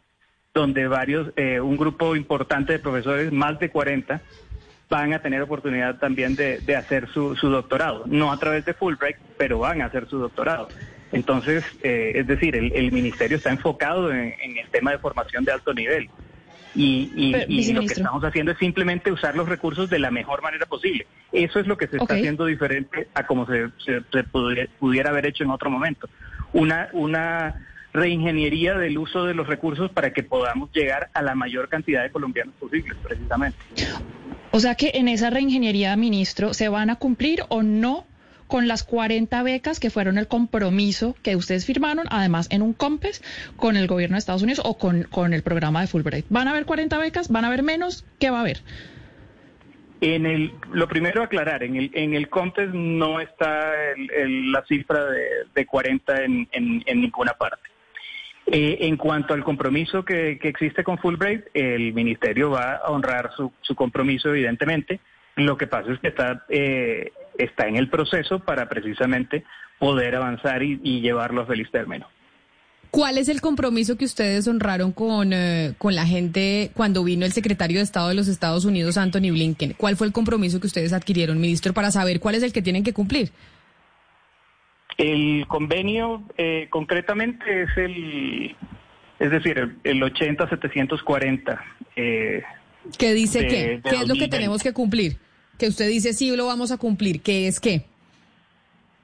donde 0.53 0.87
varios, 0.87 1.31
eh, 1.35 1.59
un 1.59 1.77
grupo 1.77 2.15
importante 2.15 2.73
de 2.73 2.79
profesores, 2.79 3.31
más 3.31 3.57
de 3.59 3.69
40, 3.69 4.21
van 4.89 5.13
a 5.13 5.21
tener 5.21 5.41
oportunidad 5.41 5.97
también 5.97 6.35
de, 6.35 6.75
hacer 6.75 7.07
su, 7.09 7.35
doctorado. 7.35 8.03
No 8.05 8.31
a 8.31 8.37
través 8.37 8.65
de 8.65 8.73
Fulbright, 8.73 9.17
pero 9.37 9.59
van 9.59 9.81
a 9.81 9.85
hacer 9.85 10.07
su 10.07 10.19
doctorado. 10.19 10.67
Entonces, 11.11 11.63
eh, 11.81 12.11
es 12.15 12.27
decir, 12.27 12.55
el, 12.55 12.91
ministerio 12.91 13.37
está 13.37 13.49
enfocado 13.49 14.11
en, 14.11 14.33
el 14.41 14.67
tema 14.71 14.91
de 14.91 14.99
formación 14.99 15.45
de 15.45 15.51
alto 15.51 15.73
nivel. 15.73 16.09
Y, 16.75 17.73
lo 17.73 17.81
que 17.81 17.93
estamos 17.93 18.23
haciendo 18.23 18.51
es 18.51 18.57
simplemente 18.57 19.11
usar 19.11 19.35
los 19.35 19.47
recursos 19.47 19.89
de 19.89 19.99
la 19.99 20.11
mejor 20.11 20.41
manera 20.41 20.65
posible. 20.65 21.05
Eso 21.31 21.59
es 21.59 21.67
lo 21.67 21.77
que 21.77 21.87
se 21.87 21.97
está 21.97 22.13
haciendo 22.15 22.45
diferente 22.45 23.07
a 23.13 23.25
como 23.25 23.45
se, 23.45 23.69
pudiera, 24.79 25.09
haber 25.09 25.27
hecho 25.27 25.43
en 25.43 25.51
otro 25.51 25.69
momento. 25.69 26.09
Una, 26.53 26.89
una 26.93 27.55
reingeniería 27.93 28.75
del 28.75 28.97
uso 28.97 29.25
de 29.25 29.33
los 29.33 29.47
recursos 29.47 29.91
para 29.91 30.13
que 30.13 30.23
podamos 30.23 30.71
llegar 30.71 31.09
a 31.13 31.21
la 31.21 31.35
mayor 31.35 31.69
cantidad 31.69 32.03
de 32.03 32.09
colombianos 32.09 32.55
posibles, 32.59 32.97
precisamente. 33.03 33.57
O 34.51 34.59
sea 34.59 34.75
que 34.75 34.91
en 34.95 35.07
esa 35.07 35.29
reingeniería, 35.29 35.95
ministro, 35.95 36.53
¿se 36.53 36.69
van 36.69 36.89
a 36.89 36.95
cumplir 36.97 37.43
o 37.49 37.63
no 37.63 38.05
con 38.53 38.67
las 38.67 38.83
40 38.83 39.41
becas 39.41 39.79
que 39.79 39.89
fueron 39.89 40.19
el 40.19 40.27
compromiso 40.27 41.15
que 41.23 41.35
ustedes 41.35 41.65
firmaron, 41.65 42.05
además 42.11 42.47
en 42.51 42.61
un 42.61 42.73
COMPES 42.73 43.23
con 43.55 43.77
el 43.77 43.87
gobierno 43.87 44.13
de 44.13 44.19
Estados 44.19 44.43
Unidos 44.43 44.61
o 44.63 44.77
con, 44.77 45.07
con 45.09 45.33
el 45.33 45.41
programa 45.41 45.81
de 45.81 45.87
Fulbright? 45.87 46.27
¿Van 46.29 46.47
a 46.47 46.51
haber 46.51 46.65
40 46.65 46.95
becas? 46.99 47.31
¿Van 47.31 47.45
a 47.45 47.47
haber 47.47 47.63
menos? 47.63 48.05
¿Qué 48.19 48.29
va 48.29 48.37
a 48.37 48.41
haber? 48.41 48.59
En 50.01 50.27
el, 50.27 50.51
lo 50.71 50.87
primero 50.87 51.23
aclarar, 51.23 51.63
en 51.63 51.77
el, 51.77 51.89
en 51.95 52.13
el 52.13 52.29
COMPES 52.29 52.75
no 52.75 53.19
está 53.19 53.71
la 54.27 54.63
cifra 54.67 55.03
de, 55.03 55.25
de 55.55 55.65
40 55.65 56.23
en, 56.23 56.47
en, 56.51 57.01
ninguna 57.01 57.33
parte. 57.33 57.71
Eh, 58.45 58.77
en 58.81 58.97
cuanto 58.97 59.33
al 59.33 59.43
compromiso 59.43 60.05
que, 60.05 60.37
que, 60.37 60.49
existe 60.49 60.83
con 60.83 60.99
Fulbright, 60.99 61.47
el 61.55 61.91
ministerio 61.91 62.51
va 62.51 62.75
a 62.75 62.91
honrar 62.91 63.31
su, 63.35 63.51
su 63.61 63.73
compromiso, 63.73 64.29
evidentemente. 64.29 64.99
Lo 65.37 65.57
que 65.57 65.65
pasa 65.65 65.91
es 65.91 65.99
que 65.99 66.09
está, 66.09 66.45
eh, 66.49 67.11
está 67.37 67.67
en 67.67 67.75
el 67.75 67.89
proceso 67.89 68.39
para 68.39 68.69
precisamente 68.69 69.43
poder 69.79 70.15
avanzar 70.15 70.63
y, 70.63 71.01
llevarlo 71.01 71.41
a 71.41 71.45
feliz 71.45 71.69
término. 71.71 72.07
¿Cuál 72.91 73.17
es 73.17 73.27
el 73.27 73.41
compromiso 73.41 73.97
que 73.97 74.05
ustedes 74.05 74.47
honraron 74.47 74.91
con, 74.91 75.33
eh, 75.33 75.73
con 75.79 75.95
la 75.95 76.05
gente 76.05 76.69
cuando 76.75 77.03
vino 77.03 77.25
el 77.25 77.31
secretario 77.31 77.77
de 77.77 77.83
Estado 77.83 78.09
de 78.09 78.13
los 78.13 78.27
Estados 78.27 78.65
Unidos, 78.65 78.97
Anthony 78.97 79.31
Blinken? 79.31 79.73
¿Cuál 79.73 79.97
fue 79.97 80.05
el 80.05 80.13
compromiso 80.13 80.59
que 80.59 80.67
ustedes 80.67 80.93
adquirieron, 80.93 81.41
ministro, 81.41 81.73
para 81.73 81.89
saber 81.89 82.19
cuál 82.19 82.35
es 82.35 82.43
el 82.43 82.53
que 82.53 82.61
tienen 82.61 82.83
que 82.83 82.93
cumplir? 82.93 83.31
El 84.97 85.47
convenio 85.47 86.23
eh, 86.37 86.67
concretamente 86.69 87.63
es 87.63 87.69
el, 87.77 88.55
es 89.19 89.31
decir, 89.31 89.57
el, 89.57 89.77
el 89.83 90.01
80-740. 90.03 91.59
Eh, 91.95 92.43
¿Qué 92.97 93.13
dice 93.13 93.47
qué? 93.47 93.81
¿Qué 93.83 93.95
es 93.95 94.07
lo 94.07 94.15
que 94.15 94.27
tenemos 94.27 94.61
que 94.61 94.71
cumplir? 94.71 95.17
Que 95.57 95.67
usted 95.67 95.87
dice 95.87 96.13
sí 96.13 96.35
lo 96.35 96.47
vamos 96.47 96.71
a 96.71 96.77
cumplir. 96.77 97.21
¿Qué 97.21 97.47
es 97.47 97.59
qué? 97.59 97.85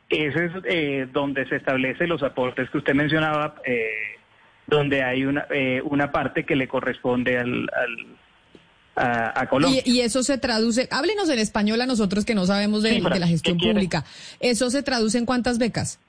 Ese 0.09 0.45
es 0.45 0.51
eh, 0.65 1.07
donde 1.11 1.47
se 1.47 1.57
establecen 1.57 2.09
los 2.09 2.23
aportes 2.23 2.69
que 2.71 2.79
usted 2.79 2.95
mencionaba, 2.95 3.55
eh, 3.63 4.17
donde 4.65 5.03
hay 5.03 5.23
una, 5.23 5.45
eh, 5.51 5.81
una 5.83 6.11
parte 6.11 6.45
que 6.45 6.55
le 6.55 6.67
corresponde 6.67 7.37
al, 7.37 7.69
a, 8.95 9.47
Colombia. 9.47 9.83
Y, 9.85 10.01
eso 10.01 10.23
se 10.23 10.39
traduce, 10.39 10.87
háblenos 10.91 11.29
en 11.29 11.37
español 11.37 11.79
a 11.81 11.85
nosotros 11.85 12.25
que 12.25 12.33
no 12.33 12.45
sabemos 12.47 12.81
de, 12.81 12.99
la 12.99 13.27
gestión 13.27 13.57
pública. 13.57 14.03
¿Eso 14.39 14.71
se 14.71 14.81
traduce 14.81 15.19
en 15.19 15.25
cuántas 15.27 15.59
becas? 15.59 15.99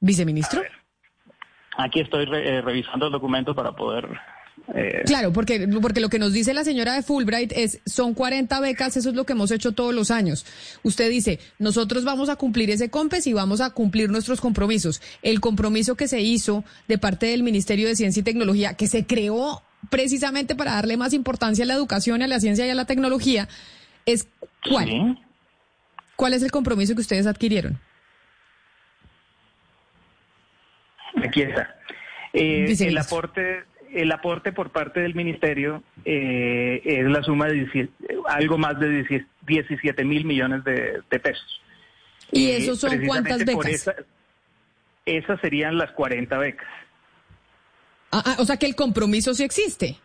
Viceministro. 0.00 0.62
Aquí 1.76 2.00
estoy 2.00 2.24
revisando 2.24 3.06
el 3.06 3.12
documento 3.12 3.54
para 3.54 3.72
poder 3.72 4.08
eh, 4.72 5.02
claro, 5.04 5.32
porque, 5.32 5.68
porque 5.82 6.00
lo 6.00 6.08
que 6.08 6.18
nos 6.18 6.32
dice 6.32 6.54
la 6.54 6.64
señora 6.64 6.94
de 6.94 7.02
Fulbright 7.02 7.52
es, 7.54 7.80
son 7.84 8.14
40 8.14 8.60
becas, 8.60 8.96
eso 8.96 9.10
es 9.10 9.14
lo 9.14 9.24
que 9.24 9.34
hemos 9.34 9.50
hecho 9.50 9.72
todos 9.72 9.94
los 9.94 10.10
años. 10.10 10.46
Usted 10.82 11.10
dice, 11.10 11.38
nosotros 11.58 12.04
vamos 12.04 12.30
a 12.30 12.36
cumplir 12.36 12.70
ese 12.70 12.88
COMPES 12.88 13.26
y 13.26 13.32
vamos 13.34 13.60
a 13.60 13.70
cumplir 13.70 14.08
nuestros 14.08 14.40
compromisos. 14.40 15.02
El 15.22 15.40
compromiso 15.40 15.96
que 15.96 16.08
se 16.08 16.22
hizo 16.22 16.64
de 16.88 16.96
parte 16.96 17.26
del 17.26 17.42
Ministerio 17.42 17.88
de 17.88 17.96
Ciencia 17.96 18.20
y 18.20 18.24
Tecnología, 18.24 18.74
que 18.74 18.88
se 18.88 19.04
creó 19.04 19.62
precisamente 19.90 20.54
para 20.54 20.72
darle 20.72 20.96
más 20.96 21.12
importancia 21.12 21.64
a 21.64 21.68
la 21.68 21.74
educación, 21.74 22.22
a 22.22 22.26
la 22.26 22.40
ciencia 22.40 22.66
y 22.66 22.70
a 22.70 22.74
la 22.74 22.86
tecnología, 22.86 23.48
es 24.06 24.26
¿cuál? 24.66 25.22
¿Cuál 26.16 26.32
es 26.32 26.42
el 26.42 26.50
compromiso 26.50 26.94
que 26.94 27.02
ustedes 27.02 27.26
adquirieron? 27.26 27.78
Aquí 31.22 31.42
está. 31.42 31.76
Eh, 32.32 32.74
el 32.80 32.98
aporte 32.98 33.64
el 33.94 34.10
aporte 34.12 34.52
por 34.52 34.70
parte 34.70 35.00
del 35.00 35.14
ministerio 35.14 35.82
eh, 36.04 36.82
es 36.84 37.06
la 37.06 37.22
suma 37.22 37.46
de 37.46 37.88
algo 38.28 38.58
más 38.58 38.78
de 38.80 39.04
17 39.46 40.04
mil 40.04 40.24
millones 40.24 40.64
de, 40.64 41.20
pesos. 41.20 41.60
¿Y 42.32 42.50
eh, 42.50 42.56
esos 42.56 42.80
son 42.80 43.04
cuántas 43.06 43.44
becas? 43.44 43.90
esas 45.06 45.40
serían 45.40 45.76
las 45.76 45.92
40 45.92 46.36
becas. 46.38 46.66
Ah, 48.10 48.22
ah, 48.24 48.36
o 48.38 48.44
sea 48.44 48.56
que 48.56 48.66
el 48.66 48.74
compromiso 48.74 49.34
sí 49.34 49.44
existe. 49.44 49.98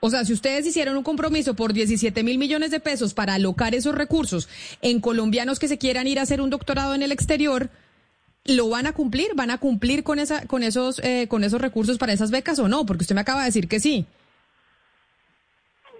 O 0.00 0.10
sea, 0.10 0.24
si 0.24 0.32
ustedes 0.32 0.66
hicieron 0.66 0.96
un 0.96 1.02
compromiso 1.02 1.54
por 1.54 1.72
17 1.72 2.22
mil 2.22 2.38
millones 2.38 2.70
de 2.70 2.80
pesos 2.80 3.14
para 3.14 3.34
alocar 3.34 3.74
esos 3.74 3.94
recursos 3.94 4.48
en 4.82 5.00
colombianos 5.00 5.58
que 5.58 5.68
se 5.68 5.78
quieran 5.78 6.06
ir 6.06 6.18
a 6.18 6.22
hacer 6.22 6.40
un 6.40 6.50
doctorado 6.50 6.94
en 6.94 7.02
el 7.02 7.12
exterior, 7.12 7.70
¿Lo 8.48 8.68
van 8.68 8.86
a 8.86 8.92
cumplir? 8.92 9.28
¿Van 9.34 9.50
a 9.50 9.58
cumplir 9.58 10.04
con 10.04 10.18
esa, 10.18 10.46
con 10.46 10.62
esos, 10.62 11.00
eh, 11.04 11.26
con 11.28 11.44
esos 11.44 11.60
recursos 11.60 11.98
para 11.98 12.12
esas 12.12 12.30
becas 12.30 12.58
o 12.58 12.68
no? 12.68 12.86
Porque 12.86 13.02
usted 13.02 13.14
me 13.14 13.20
acaba 13.20 13.40
de 13.40 13.46
decir 13.46 13.68
que 13.68 13.80
sí. 13.80 14.06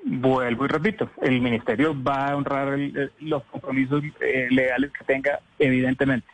Vuelvo 0.04 0.64
y 0.64 0.68
repito, 0.68 1.10
el 1.22 1.40
ministerio 1.40 2.00
va 2.00 2.28
a 2.28 2.36
honrar 2.36 2.78
los 3.18 3.42
compromisos 3.44 4.04
eh, 4.20 4.46
legales 4.50 4.92
que 4.96 5.04
tenga, 5.04 5.40
evidentemente. 5.58 6.28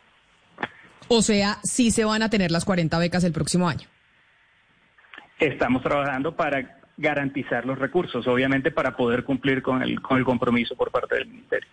O 1.07 1.21
sea, 1.23 1.57
sí 1.63 1.89
se 1.89 2.05
van 2.05 2.21
a 2.21 2.29
tener 2.29 2.51
las 2.51 2.65
40 2.65 2.97
becas 2.99 3.23
el 3.23 3.33
próximo 3.33 3.67
año. 3.67 3.87
Estamos 5.39 5.81
trabajando 5.81 6.35
para 6.35 6.79
garantizar 6.97 7.65
los 7.65 7.79
recursos, 7.79 8.27
obviamente 8.27 8.71
para 8.71 8.95
poder 8.95 9.23
cumplir 9.23 9.63
con 9.63 9.81
el, 9.81 9.99
con 10.01 10.17
el 10.17 10.23
compromiso 10.23 10.75
por 10.75 10.91
parte 10.91 11.15
del 11.15 11.27
ministerio. 11.27 11.69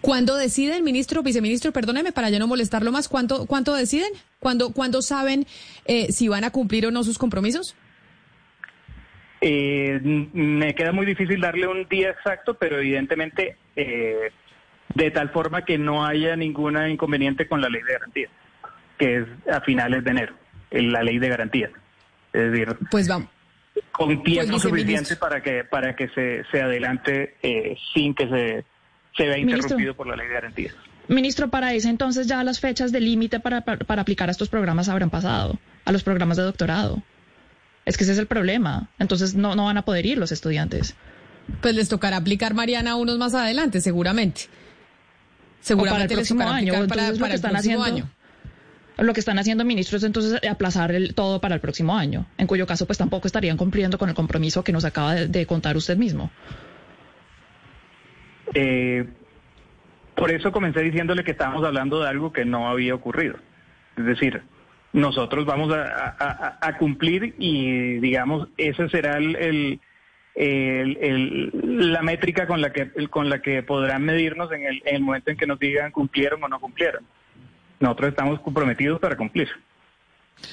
¿Cuándo 0.00 0.36
deciden, 0.36 0.84
ministro, 0.84 1.22
viceministro, 1.22 1.72
perdóneme 1.72 2.12
para 2.12 2.30
ya 2.30 2.38
no 2.38 2.46
molestarlo 2.46 2.92
más, 2.92 3.08
cuánto, 3.08 3.46
cuánto 3.46 3.74
deciden? 3.74 4.10
¿Cuándo, 4.38 4.72
¿cuándo 4.72 5.02
saben 5.02 5.46
eh, 5.84 6.12
si 6.12 6.28
van 6.28 6.44
a 6.44 6.50
cumplir 6.50 6.86
o 6.86 6.90
no 6.90 7.04
sus 7.04 7.18
compromisos? 7.18 7.76
Eh, 9.40 10.00
me 10.02 10.74
queda 10.74 10.92
muy 10.92 11.06
difícil 11.06 11.40
darle 11.40 11.66
un 11.66 11.86
día 11.88 12.10
exacto, 12.10 12.54
pero 12.54 12.78
evidentemente 12.78 13.56
eh, 13.76 14.32
de 14.94 15.10
tal 15.10 15.30
forma 15.30 15.64
que 15.64 15.78
no 15.78 16.06
haya 16.06 16.36
ningún 16.36 16.76
inconveniente 16.88 17.46
con 17.46 17.60
la 17.60 17.68
ley 17.68 17.82
de 17.82 17.92
garantía, 17.92 18.28
que 18.98 19.16
es 19.18 19.26
a 19.52 19.60
finales 19.60 20.04
de 20.04 20.10
enero, 20.10 20.34
la 20.70 21.02
ley 21.02 21.18
de 21.18 21.28
garantía. 21.28 21.70
Es 22.32 22.50
decir, 22.50 22.76
pues 22.90 23.08
vamos. 23.08 23.28
Con 23.92 24.22
tiempo 24.22 24.52
pues, 24.52 24.62
suficiente 24.62 25.16
para 25.16 25.42
que 25.42 25.64
para 25.64 25.94
que 25.94 26.08
se, 26.08 26.44
se 26.50 26.62
adelante 26.62 27.36
sin 27.92 28.14
que 28.14 28.26
se 28.26 28.64
se 29.16 29.26
ve 29.26 29.40
interrumpido 29.40 29.94
por 29.94 30.06
la 30.06 30.16
ley 30.16 30.28
de 30.28 30.34
garantías. 30.34 30.74
Ministro, 31.08 31.48
para 31.50 31.72
ese 31.72 31.88
entonces 31.88 32.26
ya 32.26 32.42
las 32.42 32.60
fechas 32.60 32.90
de 32.92 33.00
límite 33.00 33.40
para, 33.40 33.62
para, 33.62 34.02
aplicar 34.02 34.28
a 34.28 34.32
estos 34.32 34.48
programas 34.48 34.88
habrán 34.88 35.10
pasado, 35.10 35.58
a 35.84 35.92
los 35.92 36.02
programas 36.02 36.36
de 36.36 36.42
doctorado. 36.42 37.02
Es 37.84 37.96
que 37.96 38.02
ese 38.02 38.12
es 38.12 38.18
el 38.18 38.26
problema. 38.26 38.90
Entonces 38.98 39.34
no, 39.34 39.54
no 39.54 39.66
van 39.66 39.78
a 39.78 39.82
poder 39.82 40.04
ir 40.06 40.18
los 40.18 40.32
estudiantes. 40.32 40.96
Pues 41.60 41.74
les 41.76 41.88
tocará 41.88 42.16
aplicar, 42.16 42.54
Mariana, 42.54 42.96
unos 42.96 43.18
más 43.18 43.34
adelante, 43.34 43.80
seguramente. 43.80 44.42
Seguramente 45.60 46.08
para 46.08 46.20
el 46.20 46.26
próximo 46.26 46.48
año. 46.48 46.86
para, 46.88 47.12
lo 47.12 47.26
que 47.26 47.34
están 47.34 47.56
haciendo, 47.56 47.84
año. 47.84 48.10
Lo 48.98 49.12
que 49.12 49.20
están 49.20 49.38
haciendo 49.38 49.64
ministros 49.64 50.02
entonces 50.02 50.40
aplazar 50.48 50.90
el, 50.90 51.14
todo 51.14 51.40
para 51.40 51.54
el 51.54 51.60
próximo 51.60 51.96
año, 51.96 52.26
en 52.38 52.46
cuyo 52.48 52.66
caso 52.66 52.86
pues 52.86 52.98
tampoco 52.98 53.28
estarían 53.28 53.56
cumpliendo 53.56 53.98
con 53.98 54.08
el 54.08 54.14
compromiso 54.14 54.64
que 54.64 54.72
nos 54.72 54.84
acaba 54.84 55.14
de 55.14 55.46
contar 55.46 55.76
usted 55.76 55.96
mismo. 55.96 56.30
Eh, 58.58 59.04
por 60.14 60.30
eso 60.30 60.50
comencé 60.50 60.80
diciéndole 60.80 61.24
que 61.24 61.32
estábamos 61.32 61.62
hablando 61.62 62.00
de 62.00 62.08
algo 62.08 62.32
que 62.32 62.46
no 62.46 62.70
había 62.70 62.94
ocurrido. 62.94 63.36
Es 63.98 64.06
decir, 64.06 64.40
nosotros 64.94 65.44
vamos 65.44 65.70
a, 65.74 66.76
cumplir 66.78 67.34
y, 67.38 67.98
digamos, 67.98 68.48
esa 68.56 68.88
será 68.88 69.18
el, 69.18 69.78
la 70.34 72.00
métrica 72.00 72.46
con 72.46 72.62
la 72.62 72.72
que 72.72 72.90
con 73.08 73.28
la 73.28 73.42
que 73.42 73.62
podrán 73.62 74.04
medirnos 74.04 74.50
en 74.52 74.64
el, 74.64 74.82
en 74.86 74.96
el 74.96 75.02
momento 75.02 75.30
en 75.30 75.36
que 75.36 75.46
nos 75.46 75.58
digan 75.58 75.92
cumplieron 75.92 76.42
o 76.42 76.48
no 76.48 76.58
cumplieron. 76.58 77.04
Nosotros 77.78 78.08
estamos 78.08 78.40
comprometidos 78.40 78.98
para 79.00 79.18
cumplir. 79.18 79.50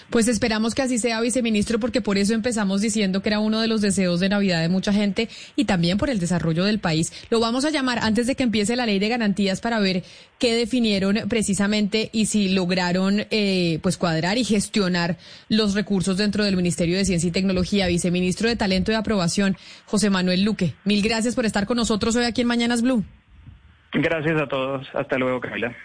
Pues 0.10 0.28
esperamos 0.28 0.76
que 0.76 0.82
así 0.82 0.98
sea, 0.98 1.22
viceministro, 1.22 1.80
porque 1.80 2.02
por 2.02 2.18
eso 2.18 2.34
empezamos 2.34 2.82
diciendo 2.82 3.22
que 3.22 3.30
era 3.30 3.40
uno 3.40 3.60
de 3.60 3.68
los 3.68 3.82
deseos 3.82 4.20
de 4.20 4.30
Navidad 4.30 4.62
de 4.62 4.70
mucha 4.70 4.94
gente 4.94 5.30
y 5.56 5.66
también 5.66 5.98
por 5.98 6.10
el 6.10 6.20
desarrollo 6.20 6.64
del 6.64 6.80
país. 6.80 7.12
Lo 7.30 7.40
vamos 7.40 7.66
a 7.66 7.70
llamar 7.70 8.00
antes 8.02 8.28
de 8.28 8.36
que 8.36 8.44
empiece 8.44 8.76
la 8.76 8.86
ley 8.86 9.00
de 9.00 9.10
garantías 9.10 9.62
para 9.62 9.80
ver 9.80 10.04
qué 10.40 10.56
definieron 10.56 11.18
precisamente 11.28 12.10
y 12.12 12.28
si 12.28 12.50
lograron 12.50 13.26
eh, 13.32 13.80
pues 13.82 13.98
cuadrar 13.98 14.38
y 14.38 14.44
gestionar 14.44 15.18
los 15.50 15.74
recursos 15.74 16.18
dentro 16.18 16.44
del 16.44 16.56
Ministerio 16.56 16.98
de 16.98 17.06
Ciencia 17.06 17.28
y 17.28 17.32
Tecnología. 17.32 17.88
Viceministro 17.88 18.50
de 18.50 18.56
Talento 18.56 18.92
y 18.92 18.96
Aprobación, 18.96 19.58
José 19.86 20.10
Manuel 20.10 20.44
Luque. 20.44 20.74
Mil 20.86 21.02
gracias 21.02 21.36
por 21.36 21.46
estar 21.46 21.66
con 21.66 21.78
nosotros 21.78 22.16
hoy 22.16 22.26
aquí 22.26 22.42
en 22.42 22.48
Mañanas 22.48 22.82
Blue. 22.82 23.04
Gracias 23.94 24.42
a 24.42 24.48
todos. 24.48 24.88
Hasta 24.94 25.18
luego, 25.18 25.40
Camila. 25.40 25.76